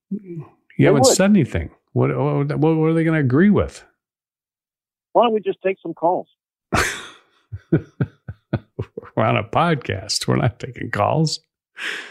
[0.10, 0.46] You
[0.78, 1.16] They haven't would.
[1.16, 1.70] said anything.
[1.94, 3.84] What what, what are they going to agree with?
[5.14, 6.28] Why don't we just take some calls?
[7.72, 10.28] We're on a podcast.
[10.28, 11.40] We're not taking calls.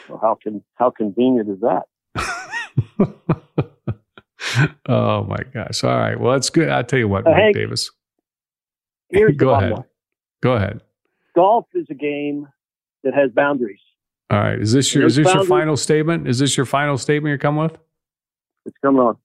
[0.08, 1.84] Well, how can how convenient is that?
[4.88, 5.84] oh my gosh!
[5.84, 6.18] All right.
[6.18, 6.68] Well, that's good.
[6.68, 7.90] I'll tell you what, Uh, Mike Hank, Davis.
[9.36, 9.72] Go ahead.
[9.72, 9.84] line.
[10.42, 10.80] Go ahead.
[11.34, 12.46] Golf is a game
[13.04, 13.80] that has boundaries.
[14.30, 14.58] All right.
[14.60, 16.28] Is this your is this your final statement?
[16.28, 17.78] Is this your final statement you're coming with?
[18.66, 19.16] It's coming on.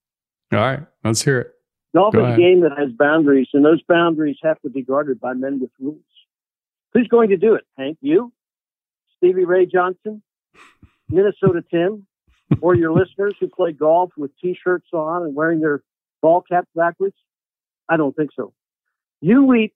[0.54, 0.80] All right.
[1.04, 1.52] Let's hear it.
[1.96, 2.40] Golf Go is ahead.
[2.40, 5.72] a game that has boundaries, and those boundaries have to be guarded by men with
[5.80, 6.02] rules.
[6.94, 7.98] Who's going to do it, Hank?
[8.02, 8.34] You,
[9.18, 10.22] Stevie Ray Johnson,
[11.10, 12.06] Minnesota Tim,
[12.62, 15.84] or your listeners who play golf with T-shirts on and wearing their
[16.22, 17.16] ball caps backwards?
[17.88, 18.54] I don't think so.
[19.22, 19.74] You weep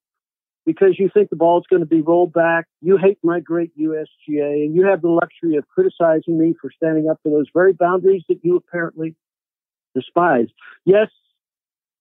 [0.66, 2.66] because you think the ball is going to be rolled back.
[2.82, 7.10] You hate my great USGA, and you have the luxury of criticizing me for standing
[7.10, 9.16] up for those very boundaries that you apparently
[9.96, 10.48] despise.
[10.86, 11.08] Yes,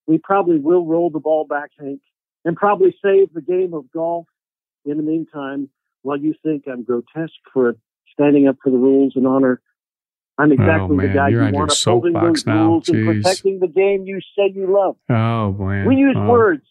[0.07, 2.01] we probably will roll the ball back, Hank,
[2.45, 4.27] and probably save the game of golf
[4.85, 5.69] in the meantime
[6.03, 7.75] while you think I'm grotesque for
[8.13, 9.61] standing up for the rules and honor.
[10.39, 12.67] I'm oh, exactly the Oh, man, guy you're you want upholding those now.
[12.69, 14.97] rules and protecting the game you say you love.
[15.11, 15.87] Oh man.
[15.87, 16.29] We use Oh.
[16.31, 16.65] words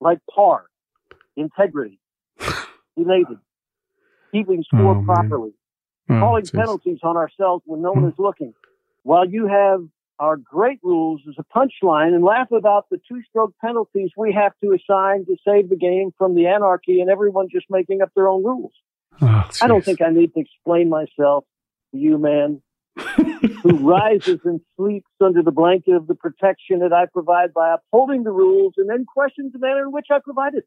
[0.00, 0.64] like par,
[1.36, 2.00] integrity,
[2.96, 3.38] elated,
[4.32, 5.52] keeping oh, score Oh, properly,
[6.08, 6.52] Oh, calling jeez.
[6.54, 8.08] penalties on ourselves when no one hmm.
[8.08, 8.54] is looking.
[9.02, 9.86] While you have
[10.20, 14.52] our great rules as a punchline and laugh about the two stroke penalties we have
[14.62, 18.28] to assign to save the game from the anarchy and everyone just making up their
[18.28, 18.72] own rules.
[19.22, 21.44] Oh, I don't think I need to explain myself
[21.92, 22.60] to you, man,
[23.62, 28.22] who rises and sleeps under the blanket of the protection that I provide by upholding
[28.22, 30.64] the rules and then questions the manner in which I provided.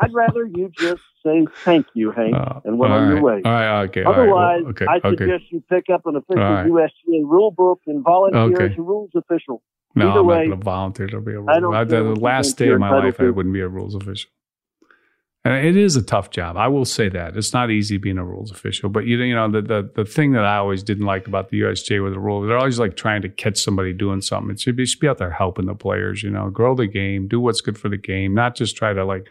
[0.00, 3.40] I'd rather you just say thank you, Hank, Oh, and went on your way.
[3.44, 3.82] All right.
[3.84, 4.02] Okay.
[4.02, 4.86] right, well, Otherwise, okay.
[4.88, 5.10] I okay.
[5.16, 6.66] suggest you pick up an official right.
[6.66, 8.72] USGA rule book and volunteer Okay.
[8.72, 9.62] as a rules official.
[9.94, 11.50] No, Either I'm way, not going to volunteer to be a rule.
[11.50, 13.94] I don't I, care the last day of my life, I wouldn't be a rules
[13.94, 14.30] official.
[15.46, 16.56] And it is a tough job.
[16.56, 18.88] I will say that it's not easy being a rules official.
[18.88, 21.60] But you, you know, the, the the thing that I always didn't like about the
[21.60, 24.50] USGA with the rules, they're always like trying to catch somebody doing something.
[24.52, 26.22] It should be, should be out there helping the players.
[26.22, 29.04] You know, grow the game, do what's good for the game, not just try to
[29.04, 29.28] like,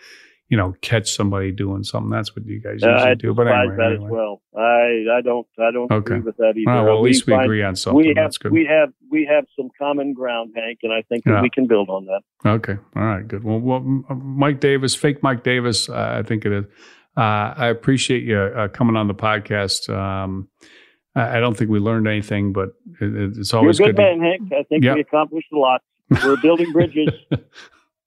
[0.49, 2.11] you know, catch somebody doing something.
[2.11, 3.33] That's what you guys Uh, usually I do.
[3.33, 4.05] But anyway, that anyway.
[4.05, 4.41] as well.
[4.55, 6.15] I I don't I don't Okay.
[6.15, 6.69] agree with that either.
[6.71, 7.97] Right, well, at We least we agree on something.
[7.97, 8.51] We have That's good.
[8.51, 11.41] we have we have some common ground, Hank, and I think that Yeah.
[11.41, 12.21] we can build on that.
[12.49, 12.77] Okay.
[12.95, 13.27] All right.
[13.27, 13.43] Good.
[13.43, 16.65] Well, well Mike Davis, fake Mike Davis, uh, I think it is.
[17.15, 19.89] Uh, I appreciate you uh, coming on the podcast.
[19.89, 20.49] Um,
[21.15, 22.69] I I don't think we learned anything, but
[23.01, 23.97] it, it- it's You're a always good good.
[23.97, 24.51] man, Hank.
[24.53, 25.81] I think we accomplished a lot.
[26.23, 27.09] We're building bridges.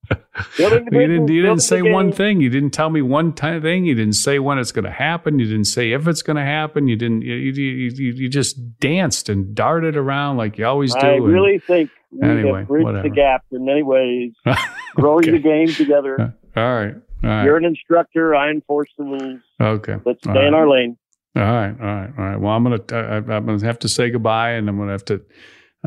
[0.57, 1.27] you didn't.
[1.27, 2.39] You didn't say one thing.
[2.41, 3.85] You didn't tell me one ti- thing.
[3.85, 5.39] You didn't say when it's going to happen.
[5.39, 6.87] You didn't say if it's going to happen.
[6.87, 7.23] You didn't.
[7.23, 10.99] You, you, you, you just danced and darted around like you always do.
[10.99, 13.09] I and- really think we Anyway, have bridged whatever.
[13.09, 14.31] the gap in many ways,
[14.95, 15.31] growing Okay.
[15.31, 16.33] the game together.
[16.55, 16.95] All right.
[17.23, 17.43] All right.
[17.43, 18.33] You're an instructor.
[18.35, 19.41] I enforce the rules.
[19.59, 19.95] okay.
[20.05, 20.97] Let's stay in our lane.
[21.35, 22.37] All right, all right, all right.
[22.39, 22.81] Well, I'm gonna
[23.29, 25.21] I'm gonna have to say goodbye, and I'm gonna have to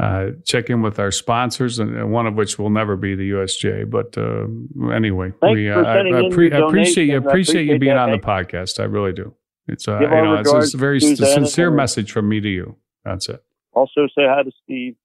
[0.00, 3.90] uh, check in with our sponsors, and one of which will never be the USGA.
[3.90, 7.14] But uh, anyway, Thanks we uh, I, I, your I appreciate you.
[7.14, 8.80] I appreciate you being that, on the podcast.
[8.80, 9.34] I really do.
[9.68, 12.76] It's uh, you know it's, it's a very s- sincere message from me to you.
[13.04, 13.44] That's it.
[13.72, 14.96] Also, say hi to Steve.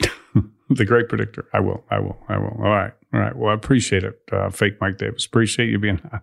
[0.70, 1.46] the great predictor.
[1.52, 1.84] I will.
[1.90, 2.16] I will.
[2.28, 2.56] I will.
[2.58, 2.92] All right.
[3.12, 3.36] All right.
[3.36, 5.26] Well, I appreciate it, uh, fake Mike Davis.
[5.26, 6.22] Appreciate you being on.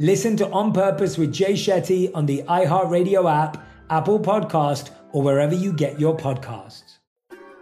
[0.00, 5.54] Listen to On Purpose with Jay Shetty on the iHeartRadio app, Apple Podcast, or wherever
[5.54, 6.96] you get your podcasts.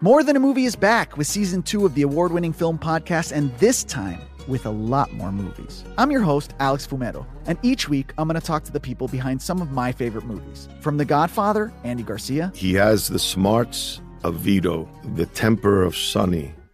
[0.00, 3.32] More Than a Movie is back with season two of the award winning film podcast,
[3.32, 5.82] and this time with a lot more movies.
[5.98, 9.08] I'm your host, Alex Fumero, and each week I'm going to talk to the people
[9.08, 10.68] behind some of my favorite movies.
[10.80, 12.52] From The Godfather, Andy Garcia.
[12.54, 16.54] He has the smarts of Vito, the temper of Sonny,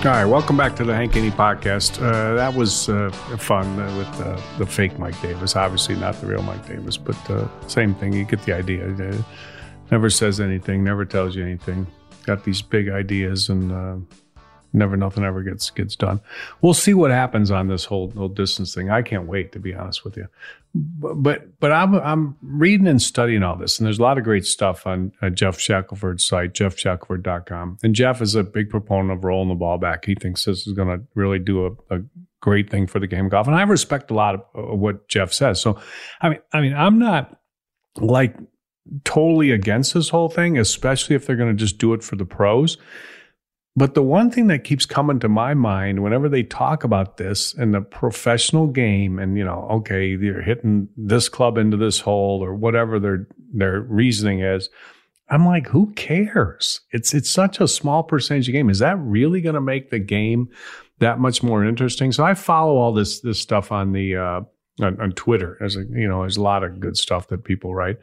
[0.00, 2.00] All right, welcome back to the Hank Haney podcast.
[2.02, 5.54] Uh, that was uh, fun uh, with uh, the fake Mike Davis.
[5.54, 8.14] Obviously, not the real Mike Davis, but uh, same thing.
[8.14, 8.88] You get the idea.
[8.88, 9.22] Uh,
[9.90, 11.86] never says anything, never tells you anything.
[12.24, 14.06] Got these big ideas and
[14.72, 16.20] never nothing ever gets gets done.
[16.60, 18.90] We'll see what happens on this whole whole distance thing.
[18.90, 20.28] I can't wait to be honest with you.
[20.74, 24.44] But but I'm I'm reading and studying all this, and there's a lot of great
[24.44, 27.78] stuff on uh, Geoff Shackelford's site, geoffshackelford.com.
[27.82, 30.04] And Jeff is a big proponent of rolling the ball back.
[30.04, 32.02] He thinks this is going to really do a, a
[32.40, 35.08] great thing for the game of golf, and I respect a lot of, of what
[35.08, 35.60] Jeff says.
[35.60, 35.80] So,
[36.20, 37.40] I mean, I mean, I'm not
[37.96, 38.36] like
[39.04, 42.24] totally against this whole thing, especially if they're going to just do it for the
[42.24, 42.78] pros.
[43.80, 47.54] But the one thing that keeps coming to my mind whenever they talk about this
[47.54, 52.44] in the professional game, and you know, okay, they're hitting this club into this hole
[52.44, 54.68] or whatever their their reasoning is,
[55.30, 56.82] I'm like, who cares?
[56.90, 58.68] It's it's such a small percentage of game.
[58.68, 60.50] Is that really going to make the game
[60.98, 62.12] that much more interesting?
[62.12, 64.40] So I follow all this this stuff on the uh,
[64.82, 65.56] on, on, Twitter.
[65.58, 67.96] There's a, you know, there's a lot of good stuff that people write.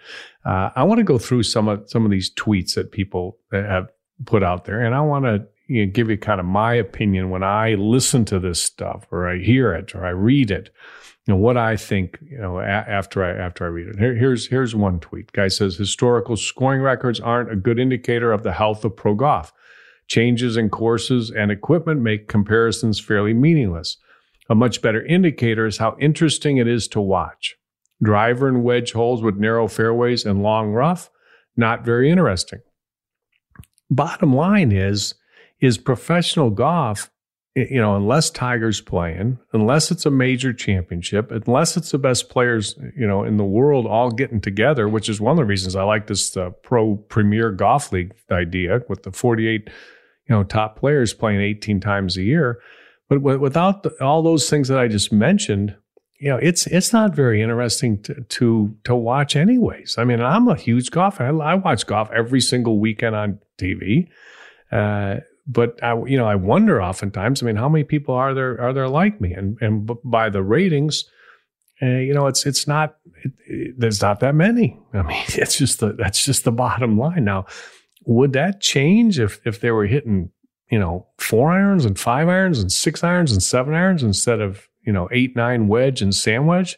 [0.44, 3.90] Uh, I want to go through some of some of these tweets that people have
[4.26, 7.30] put out there, and I want to you know, give you kind of my opinion
[7.30, 10.69] when I listen to this stuff or I hear it or I read it.
[11.25, 12.17] You know what I think.
[12.21, 13.99] You know a- after I after I read it.
[13.99, 15.34] Here, here's here's one tweet.
[15.34, 19.51] Guy says historical scoring records aren't a good indicator of the health of pro golf.
[20.08, 23.97] Changes in courses and equipment make comparisons fairly meaningless.
[24.49, 27.58] A much better indicator is how interesting it is to watch.
[28.01, 31.10] Driver and wedge holes with narrow fairways and long rough,
[31.58, 32.60] not very interesting.
[33.89, 35.15] Bottom line is
[35.60, 37.10] is professional golf,
[37.56, 42.76] you know, unless Tiger's playing, unless it's a major championship, unless it's the best players,
[42.96, 45.84] you know, in the world all getting together, which is one of the reasons I
[45.84, 49.70] like this uh, pro premier golf league idea with the 48,
[50.30, 52.60] you know, top players playing 18 times a year.
[53.10, 55.76] But without the, all those things that I just mentioned,
[56.20, 59.96] you know, it's it's not very interesting to to to watch, anyways.
[59.98, 61.24] I mean, I'm a huge golfer.
[61.24, 64.10] I, I watch golf every single weekend on TV.
[64.72, 67.41] Uh, but I, you know, I wonder oftentimes.
[67.41, 69.33] I mean, how many people are there are there like me?
[69.33, 71.05] And and by the ratings,
[71.81, 74.77] uh, you know, it's it's not it, it, there's not that many.
[74.93, 77.23] I mean, it's just the that's just the bottom line.
[77.23, 77.45] Now,
[78.06, 80.31] would that change if if they were hitting
[80.69, 84.67] you know four irons and five irons and six irons and seven irons instead of
[84.85, 86.77] you know eight nine wedge and sand wedge?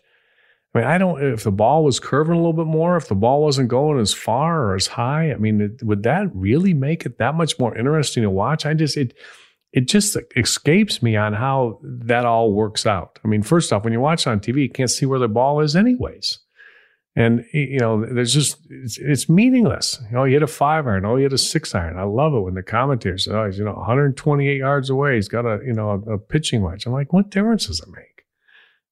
[0.74, 3.16] I mean, I don't, if the ball was curving a little bit more, if the
[3.16, 7.06] ball wasn't going as far or as high, I mean, it, would that really make
[7.06, 8.68] it that much more interesting to watch?
[8.68, 9.16] I just, it,
[9.72, 13.20] it just escapes me on how that all works out.
[13.24, 15.60] I mean, first off, when you watch on TV, you can't see where the ball
[15.60, 16.40] is anyways.
[17.16, 20.00] And you know, there's just it's, it's meaningless.
[20.10, 21.06] You know, he hit a five iron.
[21.06, 21.98] Oh, he hit a six iron.
[21.98, 25.16] I love it when the commentators "Oh, he's you know 128 yards away.
[25.16, 27.90] He's got a you know a, a pitching wedge." I'm like, what difference does it
[27.90, 28.19] make?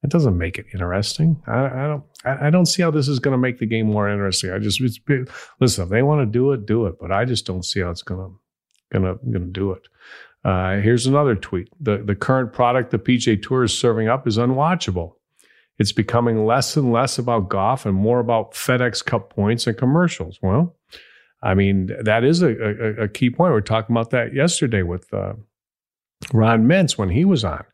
[0.07, 1.43] It doesn't make it interesting.
[1.47, 2.03] I, I don't.
[2.23, 4.51] I, I, don't see how this is going to make the game more interesting.
[4.51, 5.83] I just listen.
[5.83, 6.95] If they want to do it, do it.
[6.97, 8.37] But I just don't see how it's going
[8.93, 9.85] to going to do it.
[10.45, 11.67] Uh, here's another tweet.
[11.81, 15.15] The the current product the PGA Tour is serving up is unwatchable.
[15.77, 20.39] It's becoming less and less about golf and more about FedEx Cup points and commercials.
[20.41, 20.73] Well,
[21.43, 23.51] I mean, that is a, a, a key point.
[23.51, 25.33] We are talking about that yesterday with uh,
[26.31, 27.65] Ron Mintz when he was on.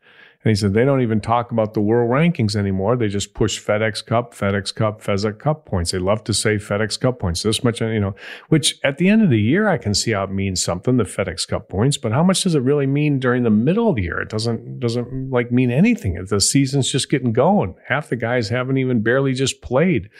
[0.44, 2.96] And he said they don't even talk about the world rankings anymore.
[2.96, 5.90] They just push FedEx Cup, FedEx Cup, FedEx Cup points.
[5.90, 7.42] They love to say FedEx Cup points.
[7.42, 8.14] This much, you know,
[8.50, 11.04] which at the end of the year, I can see how it means something, the
[11.04, 11.96] FedEx Cup points.
[11.96, 14.20] But how much does it really mean during the middle of the year?
[14.20, 16.22] It doesn't doesn't like mean anything.
[16.28, 17.76] The season's just getting going.
[17.88, 20.10] Half the guys haven't even barely just played.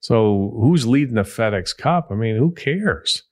[0.00, 2.08] So who's leading the FedEx Cup?
[2.10, 3.22] I mean, who cares?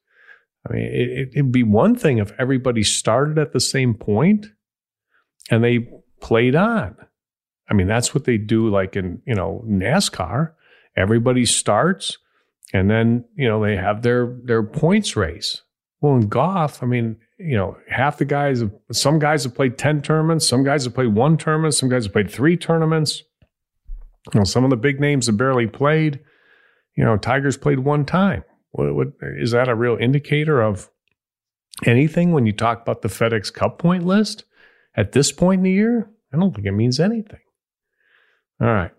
[0.68, 4.47] I mean, it, it'd be one thing if everybody started at the same point
[5.51, 5.88] and they
[6.20, 6.96] played on.
[7.68, 10.52] I mean, that's what they do like in, you know, NASCAR.
[10.96, 12.18] Everybody starts
[12.72, 15.62] and then, you know, they have their their points race.
[16.00, 18.62] Well, in golf, I mean, you know, half the guys
[18.92, 22.12] some guys have played 10 tournaments, some guys have played one tournament, some guys have
[22.12, 23.22] played three tournaments.
[24.34, 26.20] You know, some of the big names have barely played.
[26.96, 28.42] You know, Tigers played one time.
[28.72, 30.90] What, what is that a real indicator of
[31.84, 34.44] anything when you talk about the FedEx Cup point list?
[34.97, 37.40] At this point in the year, I don't think it means anything.
[38.61, 38.92] All right.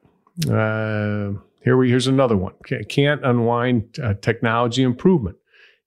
[0.45, 2.54] Uh, here we here's another one.
[2.88, 5.38] Can't unwind uh, technology improvement.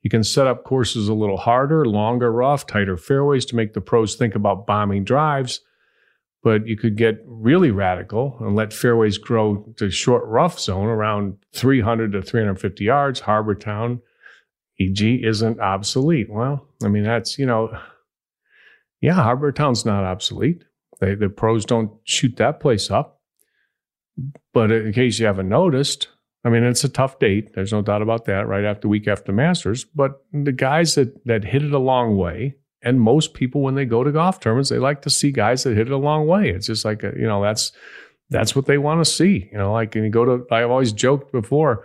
[0.02, 3.80] You can set up courses a little harder, longer rough, tighter fairways to make the
[3.80, 5.60] pros think about bombing drives.
[6.42, 11.36] But you could get really radical and let fairways grow to short rough zone around
[11.54, 13.20] 300 to 350 yards.
[13.20, 14.00] Harbour Town,
[14.80, 16.30] EG, isn't obsolete.
[16.30, 17.78] Well, I mean, that's, you know,
[19.00, 20.64] yeah, Harbour Town's not obsolete.
[21.00, 23.20] They, the pros don't shoot that place up.
[24.52, 26.08] But in case you haven't noticed,
[26.44, 27.54] I mean, it's a tough date.
[27.54, 29.84] There's no doubt about that, right after week after Masters.
[29.84, 33.84] But the guys that, that hit it a long way, and most people, when they
[33.84, 36.50] go to golf tournaments, they like to see guys that hit it a long way.
[36.50, 37.72] It's just like, a, you know, that's
[38.30, 39.48] that's what they want to see.
[39.52, 41.84] You know, like, and you go to, I've always joked before,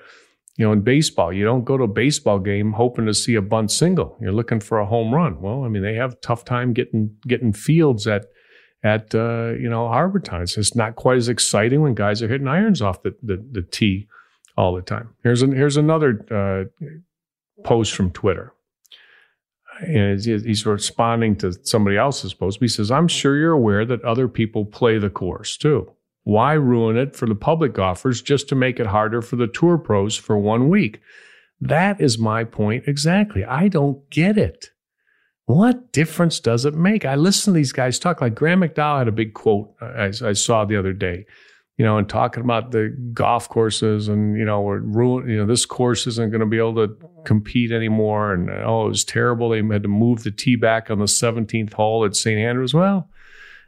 [0.57, 3.41] you know, in baseball, you don't go to a baseball game hoping to see a
[3.41, 4.17] bunt single.
[4.21, 5.41] You're looking for a home run.
[5.41, 8.27] Well, I mean, they have a tough time getting getting fields at
[8.83, 10.43] at uh, you know Harbour Town.
[10.43, 13.61] It's just not quite as exciting when guys are hitting irons off the the, the
[13.63, 14.07] tee
[14.55, 15.09] all the time.
[15.23, 16.85] Here's an, here's another uh,
[17.63, 18.53] post from Twitter.
[19.81, 22.59] And he's responding to somebody else's post.
[22.61, 25.91] He says, "I'm sure you're aware that other people play the course too.
[26.25, 29.77] Why ruin it for the public golfers just to make it harder for the tour
[29.77, 30.99] pros for one week?
[31.61, 33.45] That is my point exactly.
[33.45, 34.71] I don't get it.
[35.45, 37.05] What difference does it make?
[37.05, 38.21] I listen to these guys talk.
[38.21, 41.27] Like Graham McDowell had a big quote uh, I, I saw the other day,
[41.77, 45.45] you know, and talking about the golf courses and, you know, we're ruin, you know,
[45.45, 48.33] this course isn't going to be able to compete anymore.
[48.33, 49.49] And oh, it was terrible.
[49.49, 52.39] They had to move the tee back on the 17th hole at St.
[52.39, 52.73] Andrews.
[52.73, 53.07] Well,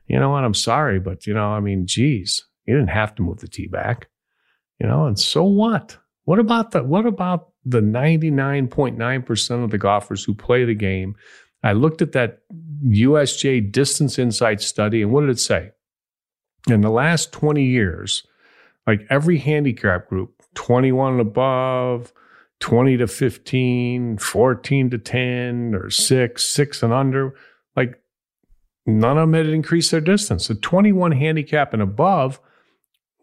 [0.07, 0.43] you know what?
[0.43, 3.67] I'm sorry, but you know, I mean, geez, you didn't have to move the tee
[3.67, 4.07] back,
[4.79, 5.97] you know, and so what?
[6.25, 11.15] What about the what about the 99.9% of the golfers who play the game?
[11.63, 12.39] I looked at that
[12.85, 15.71] USGA distance insight study, and what did it say?
[16.67, 18.27] In the last 20 years,
[18.85, 22.11] like every handicap group, 21 and above,
[22.59, 27.35] 20 to 15, 14 to 10, or 6, 6 and under,
[27.75, 28.01] like
[28.85, 30.47] none of them had increased their distance.
[30.47, 32.39] The 21 handicap and above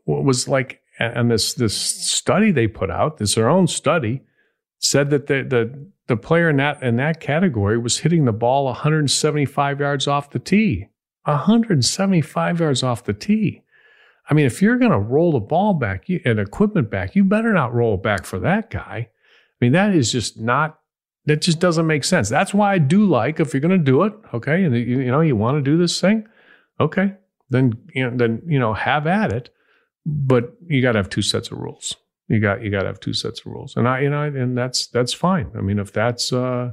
[0.06, 4.22] was like, and this this study they put out, this their own study,
[4.78, 8.66] said that the the the player in that in that category was hitting the ball
[8.66, 10.88] 175 yards off the tee.
[11.24, 13.62] 175 yards off the tee.
[14.28, 17.24] I mean, if you're going to roll the ball back you, and equipment back, you
[17.24, 19.08] better not roll it back for that guy.
[19.08, 20.78] I mean, that is just not
[21.26, 22.28] that just doesn't make sense.
[22.28, 25.10] That's why I do like if you're going to do it, okay, and you, you
[25.10, 26.26] know you want to do this thing,
[26.80, 27.14] okay,
[27.50, 29.50] then you know then you know have at it,
[30.06, 31.96] but you got to have two sets of rules.
[32.28, 34.56] You got you got to have two sets of rules, and I you know and
[34.56, 35.50] that's that's fine.
[35.56, 36.72] I mean, if that's uh,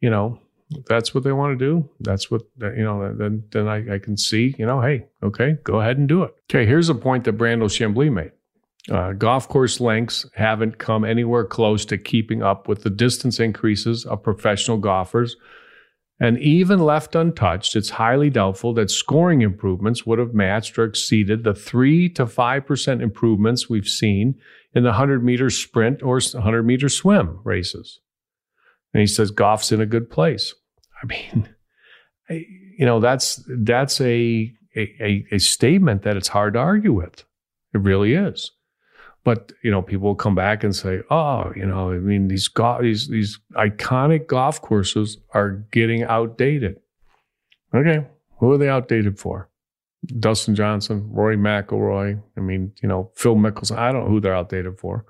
[0.00, 0.38] you know
[0.70, 3.14] if that's what they want to do, that's what you know.
[3.14, 6.34] Then then I, I can see you know, hey, okay, go ahead and do it.
[6.50, 8.32] Okay, here's a point that Brandel Chamblee made.
[8.90, 14.04] Uh, golf course lengths haven't come anywhere close to keeping up with the distance increases
[14.04, 15.36] of professional golfers.
[16.20, 21.42] And even left untouched, it's highly doubtful that scoring improvements would have matched or exceeded
[21.42, 24.36] the 3 to 5% improvements we've seen
[24.74, 28.00] in the 100 meter sprint or 100 meter swim races.
[28.92, 30.54] And he says Goff's in a good place.
[31.02, 31.48] I mean,
[32.30, 37.24] you know, that's that's a, a, a statement that it's hard to argue with.
[37.74, 38.52] It really is.
[39.24, 42.48] But you know, people will come back and say, "Oh, you know, I mean, these
[42.48, 46.80] go- these these iconic golf courses are getting outdated."
[47.74, 48.06] Okay,
[48.38, 49.48] who are they outdated for?
[50.20, 52.22] Dustin Johnson, Rory McIlroy.
[52.36, 53.78] I mean, you know, Phil Mickelson.
[53.78, 55.06] I don't know who they're outdated for.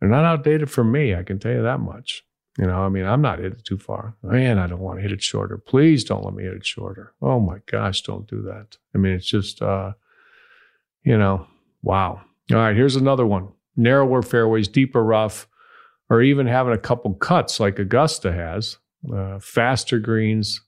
[0.00, 1.14] They're not outdated for me.
[1.14, 2.22] I can tell you that much.
[2.58, 4.16] You know, I mean, I'm not hitting too far.
[4.22, 5.56] Man, I don't want to hit it shorter.
[5.56, 7.14] Please don't let me hit it shorter.
[7.22, 8.76] Oh my gosh, don't do that.
[8.94, 9.92] I mean, it's just, uh,
[11.04, 11.46] you know,
[11.82, 12.22] wow.
[12.50, 15.48] All right, here's another one narrower fairways, deeper rough,
[16.08, 18.78] or even having a couple cuts like Augusta has,
[19.14, 20.60] uh, faster greens.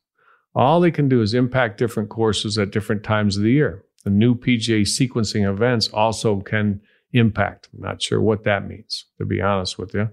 [0.54, 3.84] All they can do is impact different courses at different times of the year.
[4.04, 6.80] The new PGA sequencing events also can
[7.12, 7.68] impact.
[7.74, 10.08] I'm not sure what that means, to be honest with you.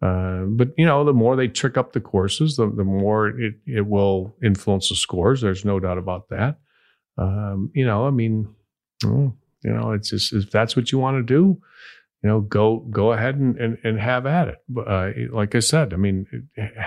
[0.00, 3.54] Uh, but you know, the more they trick up the courses, the, the more it,
[3.66, 5.40] it will influence the scores.
[5.40, 6.58] There's no doubt about that.
[7.16, 8.54] Um, you know, I mean,
[9.68, 11.60] you know, it's just if that's what you want to do,
[12.22, 14.58] you know, go go ahead and and, and have at it.
[14.74, 16.26] Uh, like I said, I mean,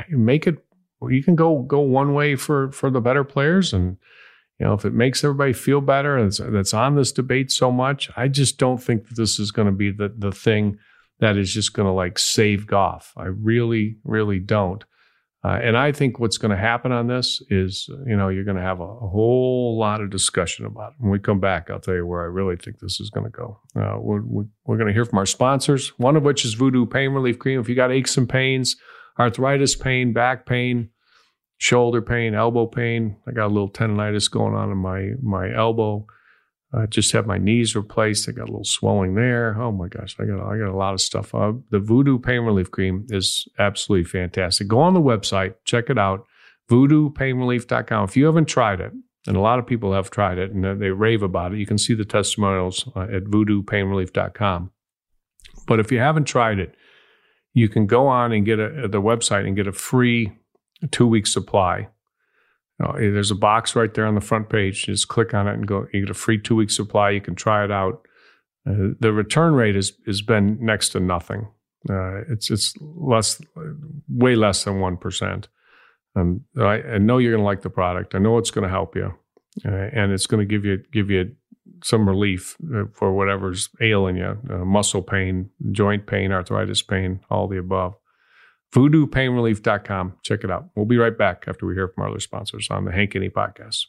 [0.09, 0.65] make it.
[1.07, 3.97] You can go go one way for for the better players, and
[4.59, 8.09] you know, if it makes everybody feel better, that's that's on this debate so much.
[8.17, 10.79] I just don't think that this is going to be the the thing
[11.19, 13.13] that is just going to like save golf.
[13.15, 14.83] I really, really don't.
[15.43, 18.57] Uh, and I think what's going to happen on this is, you know, you're going
[18.57, 20.95] to have a, a, whole lot of discussion about it.
[20.99, 23.31] When we come back, I'll tell you where I really think this is going to
[23.31, 23.59] go.
[23.75, 24.21] Uh, we're,
[24.65, 27.59] we're going to hear from our sponsors, one of which is Voodoo Pain Relief Cream.
[27.59, 28.75] If you got aches and pains,
[29.17, 30.89] arthritis pain, back pain,
[31.57, 36.05] shoulder pain, elbow pain, I got a little tendonitis going on in my my elbow.
[36.73, 38.29] I just had my knees replaced.
[38.29, 39.61] I got a little swelling there.
[39.61, 41.35] Oh my gosh, I got I got a lot of stuff.
[41.35, 44.67] Uh, the Voodoo Pain Relief Cream is absolutely fantastic.
[44.67, 46.25] Go on the website, check it out,
[46.69, 48.05] voodoopainrelief.com.
[48.05, 48.93] If you haven't tried it,
[49.27, 51.77] and a lot of people have tried it and they rave about it, you can
[51.77, 54.71] see the testimonials uh, at voodoopainrelief.com.
[55.67, 56.75] But if you haven't tried it,
[57.53, 60.31] you can go on and get a, the website and get a free
[60.89, 61.89] two week supply
[62.97, 64.85] there's a box right there on the front page.
[64.85, 65.87] Just click on it and go.
[65.93, 67.11] You get a free two week supply.
[67.11, 68.07] You can try it out.
[68.67, 71.47] Uh, the return rate has has been next to nothing.
[71.89, 73.41] Uh, it's it's less,
[74.07, 75.47] way less than one percent.
[76.15, 78.15] Um, I, I, know you're going to like the product.
[78.15, 79.13] I know it's going to help you,
[79.65, 81.35] uh, and it's going to give you give you
[81.83, 87.47] some relief uh, for whatever's ailing you: uh, muscle pain, joint pain, arthritis pain, all
[87.47, 87.95] the above
[88.73, 90.13] voodoopainrelief.com.
[90.23, 90.69] Check it out.
[90.75, 93.29] We'll be right back after we hear from our other sponsors on the Hank Haney
[93.29, 93.85] podcast.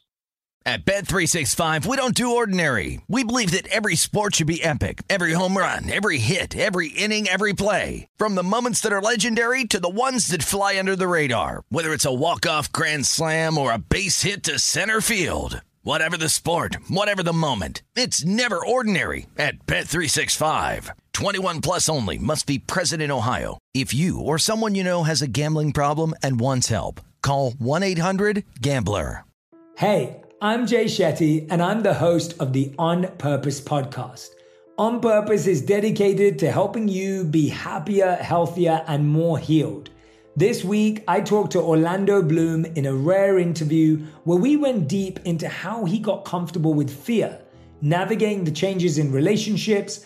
[0.65, 3.01] At Bet365, we don't do ordinary.
[3.09, 5.01] We believe that every sport should be epic.
[5.09, 8.07] Every home run, every hit, every inning, every play.
[8.15, 11.65] From the moments that are legendary to the ones that fly under the radar.
[11.67, 15.59] Whether it's a walk-off grand slam or a base hit to center field.
[15.81, 20.91] Whatever the sport, whatever the moment, it's never ordinary at Bet365.
[21.11, 23.57] 21 plus only must be present in Ohio.
[23.73, 29.25] If you or someone you know has a gambling problem and wants help, call 1-800-GAMBLER.
[29.75, 34.29] Hey, I'm Jay Shetty and I'm the host of the On Purpose podcast.
[34.77, 39.89] On Purpose is dedicated to helping you be happier, healthier, and more healed.
[40.35, 45.19] This week, I talked to Orlando Bloom in a rare interview where we went deep
[45.25, 47.39] into how he got comfortable with fear,
[47.81, 50.05] navigating the changes in relationships,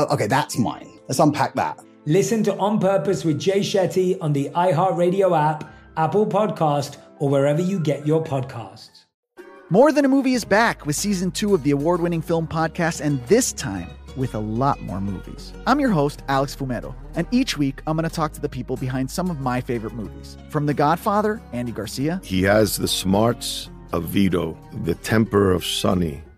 [0.00, 0.88] Oh, okay, that's mine.
[1.08, 1.78] Let's unpack that.
[2.06, 7.60] Listen to On Purpose with Jay Shetty on the iHeartRadio app, Apple Podcast, or wherever
[7.60, 9.04] you get your podcasts.
[9.68, 13.02] More Than a Movie is back with season two of the award winning film podcast,
[13.02, 15.52] and this time with a lot more movies.
[15.66, 18.78] I'm your host, Alex Fumero, and each week I'm going to talk to the people
[18.78, 20.38] behind some of my favorite movies.
[20.48, 22.22] From The Godfather, Andy Garcia.
[22.24, 26.22] He has the smarts of Vito, the temper of Sonny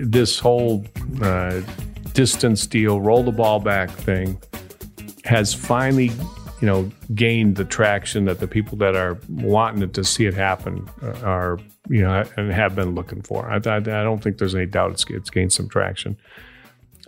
[0.00, 0.84] this whole
[1.22, 1.60] uh,
[2.12, 4.40] distance deal, roll the ball back thing
[5.24, 6.10] has finally,
[6.60, 10.34] you know, gained the traction that the people that are wanting it to see it
[10.34, 13.50] happen uh, are, you know, and have been looking for.
[13.50, 16.16] I, I, I don't think there's any doubt it's, it's gained some traction.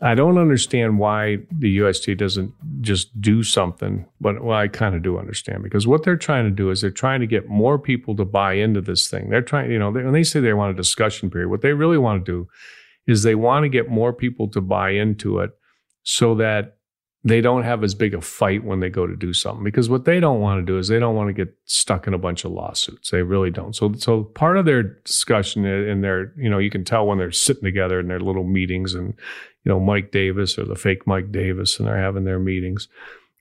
[0.02, 5.02] I don't understand why the USGA doesn't just do something, but well, I kind of
[5.02, 8.16] do understand because what they're trying to do is they're trying to get more people
[8.16, 9.30] to buy into this thing.
[9.30, 11.72] They're trying, you know, they, when they say they want a discussion period, what they
[11.72, 12.48] really want to do
[13.06, 15.50] is they want to get more people to buy into it
[16.02, 16.76] so that
[17.26, 20.04] they don't have as big a fight when they go to do something because what
[20.04, 22.44] they don't want to do is they don't want to get stuck in a bunch
[22.44, 26.58] of lawsuits they really don't so so part of their discussion in their you know
[26.58, 29.14] you can tell when they're sitting together in their little meetings and
[29.64, 32.88] you know Mike Davis or the fake Mike Davis and they're having their meetings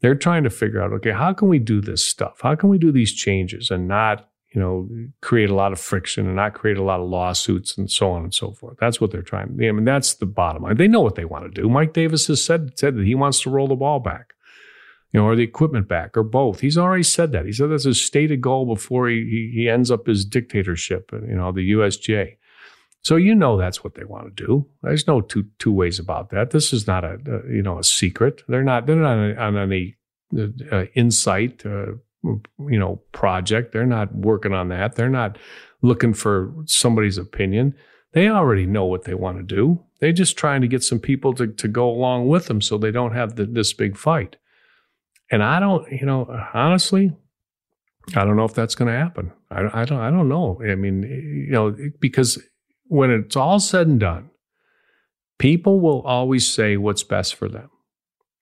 [0.01, 2.77] they're trying to figure out okay how can we do this stuff how can we
[2.77, 4.87] do these changes and not you know,
[5.21, 8.23] create a lot of friction and not create a lot of lawsuits and so on
[8.23, 8.77] and so forth.
[8.79, 9.57] That's what they're trying.
[9.59, 10.77] I mean, that's the bottom line.
[10.77, 11.67] They know what they want to do.
[11.67, 14.33] Mike Davis has said said that he wants to roll the ball back,
[15.11, 16.59] you know, or the equipment back, or both.
[16.59, 17.47] He's already said that.
[17.47, 21.09] He said that's his stated goal before he he, he ends up his dictatorship.
[21.11, 22.37] You know, the USGA.
[23.03, 24.65] So you know that's what they want to do.
[24.81, 26.51] There's no two two ways about that.
[26.51, 28.43] This is not a, a you know a secret.
[28.47, 29.95] They're not they're not on any
[30.71, 31.65] uh, insight.
[31.65, 31.93] Uh,
[32.23, 35.37] you know project they're not working on that they're not
[35.81, 37.75] looking for somebody's opinion
[38.13, 41.33] they already know what they want to do they're just trying to get some people
[41.33, 44.37] to, to go along with them so they don't have the, this big fight
[45.31, 47.11] and i don't you know honestly
[48.15, 50.75] i don't know if that's going to happen I, I don't i don't know i
[50.75, 52.41] mean you know because
[52.93, 54.29] when it's all said and done
[55.39, 57.69] people will always say what's best for them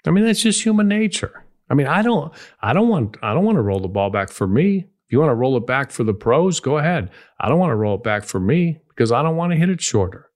[0.05, 3.45] i mean that's just human nature I mean, I don't, I don't want, I don't
[3.45, 4.79] want to roll the ball back for me.
[4.79, 7.09] If you want to roll it back for the pros, go ahead.
[7.39, 9.69] I don't want to roll it back for me because I don't want to hit
[9.69, 10.29] it shorter.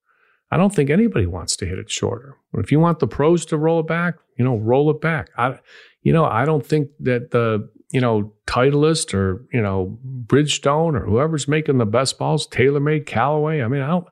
[0.49, 2.37] I don't think anybody wants to hit it shorter.
[2.53, 5.29] But if you want the pros to roll it back, you know, roll it back.
[5.37, 5.59] I,
[6.03, 11.05] you know, I don't think that the, you know, Titleist or, you know, Bridgestone or
[11.05, 13.61] whoever's making the best balls, TaylorMade, Callaway.
[13.61, 14.07] I mean, I don't,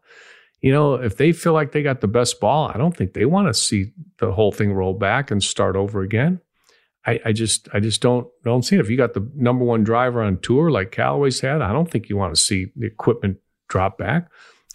[0.62, 3.26] you know, if they feel like they got the best ball, I don't think they
[3.26, 6.40] want to see the whole thing roll back and start over again.
[7.06, 8.80] I, I, just I just don't don't see it.
[8.80, 12.08] If you got the number one driver on tour like Callaway's had, I don't think
[12.08, 14.30] you want to see the equipment drop back.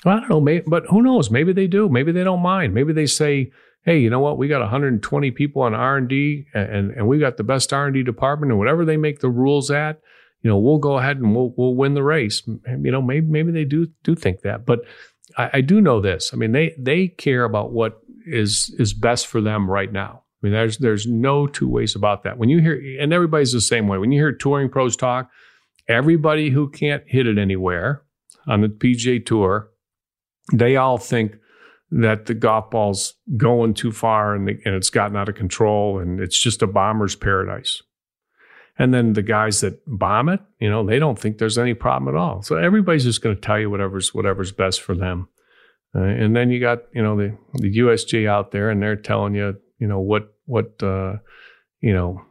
[0.05, 1.31] Well, I don't know, maybe, but who knows?
[1.31, 1.89] Maybe they do.
[1.89, 2.75] Maybe they don't mind.
[2.75, 3.51] Maybe they say,
[3.85, 4.39] "Hey, you know what?
[4.39, 6.11] We got 120 people on R and
[6.55, 9.71] and we got the best R and D department, and whatever they make the rules
[9.71, 10.01] at,
[10.43, 13.53] you know, we'll go ahead and we'll we'll win the race." You know, maybe maybe
[13.53, 14.81] they do do think that, but
[15.37, 16.31] I, I do know this.
[16.33, 20.23] I mean, they they care about what is is best for them right now.
[20.43, 22.39] I mean, there's there's no two ways about that.
[22.39, 23.99] When you hear, and everybody's the same way.
[23.99, 25.31] When you hear touring pros talk,
[25.89, 28.03] everybody who can't hit it anywhere
[28.47, 29.71] on the PGA Tour,
[30.53, 31.37] they all think
[31.91, 35.99] that the golf ball's going too far and, the, and it's gotten out of control
[35.99, 37.83] and it's just a bomber's paradise.
[38.79, 42.15] And then the guys that bomb it, you know, they don't think there's any problem
[42.15, 42.43] at all.
[42.43, 45.29] So everybody's just going to tell you whatever's whatever's best for them.
[45.95, 49.35] Uh, and then you got, you know, the the USG out there, and they're telling
[49.35, 51.15] you you know what what uh,
[51.81, 52.23] you know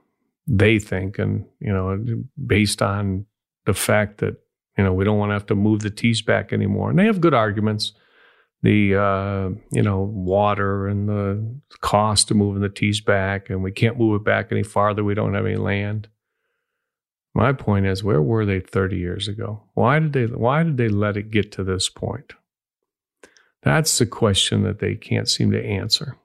[0.48, 2.04] they think, and you know
[2.46, 3.26] based on
[3.66, 4.36] the fact that
[4.78, 7.06] you know we don't want to have to move the tees back anymore, and they
[7.06, 7.94] have good arguments.
[8.64, 13.72] The uh, you know water and the cost of moving the tees back, and we
[13.72, 15.04] can't move it back any farther.
[15.04, 16.08] We don't have any land.
[17.36, 19.62] My point is, where were they 30 years ago?
[19.76, 22.34] Why did they why did they let it get to this point?
[23.62, 26.18] That's the question that they can't seem to answer.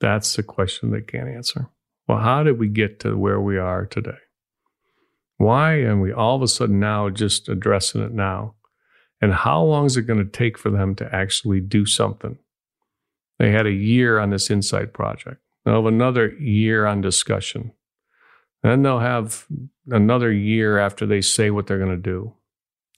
[0.00, 1.68] That's the question they can't answer.
[2.06, 4.18] Well, how did we get to where we are today?
[5.38, 8.54] Why are we all of a sudden now just addressing it now?
[9.22, 12.38] And how long is it going to take for them to actually do something?
[13.38, 15.40] They had a year on this Insight project.
[15.64, 17.72] They'll have another year on discussion.
[18.62, 19.46] Then they'll have
[19.88, 22.34] another year after they say what they're going to do.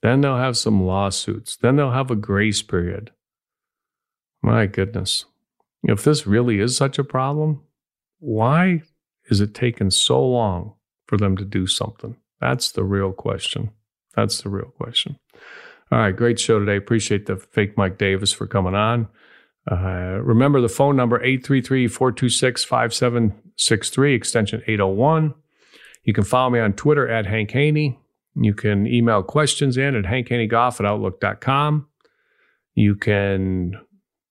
[0.03, 1.57] Then they'll have some lawsuits.
[1.57, 3.11] Then they'll have a grace period.
[4.43, 5.27] My goodness.
[5.83, 7.63] If this really is such a problem,
[8.19, 8.83] why
[9.31, 10.75] is it taking so long
[11.07, 12.17] for them to do something?
[12.41, 13.71] That's the real question.
[14.15, 15.17] That's the real question.
[15.93, 16.77] All right, great show today.
[16.77, 19.09] Appreciate the fake Mike Davis for coming on.
[19.71, 25.35] Uh, remember the phone number 833-426-5763 extension 801.
[26.05, 27.99] You can follow me on Twitter at Hank Haney.
[28.35, 31.87] You can email questions in at hankhaneygolf at outlook.com.
[32.75, 33.79] You can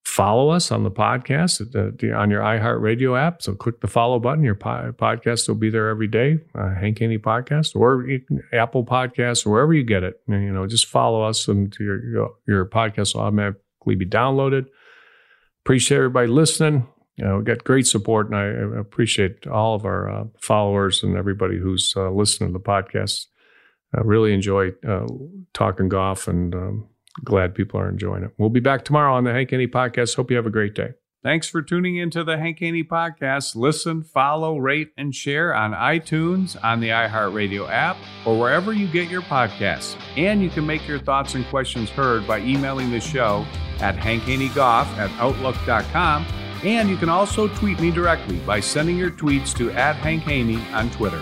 [0.06, 3.42] follow us on the podcast the, on your iHeartRadio app.
[3.42, 4.44] So click the follow button.
[4.44, 6.40] Your po- podcast will be there every day.
[6.54, 8.06] Uh, Hank Haney podcast or
[8.52, 10.22] Apple Podcasts wherever you get it.
[10.28, 14.66] You know, just follow us, and your your, your podcast will automatically be downloaded.
[15.64, 16.88] Appreciate everybody listening.
[17.16, 21.16] You know, we got great support, and I appreciate all of our uh, followers and
[21.16, 23.28] everybody who's uh, listening to the podcast.
[23.96, 25.06] I really enjoy uh,
[25.54, 26.90] talking golf and um,
[27.24, 28.32] glad people are enjoying it.
[28.38, 30.16] We'll be back tomorrow on the Hank Haney podcast.
[30.16, 30.92] Hope you have a great day.
[31.24, 33.56] Thanks for tuning into the Hank Haney podcast.
[33.56, 37.96] Listen, follow, rate, and share on iTunes, on the iHeartRadio app,
[38.26, 39.96] or wherever you get your podcasts.
[40.18, 43.46] And you can make your thoughts and questions heard by emailing the show
[43.80, 46.26] at hankhaneygolf at outlook.com.
[46.66, 50.60] And you can also tweet me directly by sending your tweets to at Hank Haney
[50.74, 51.22] on Twitter.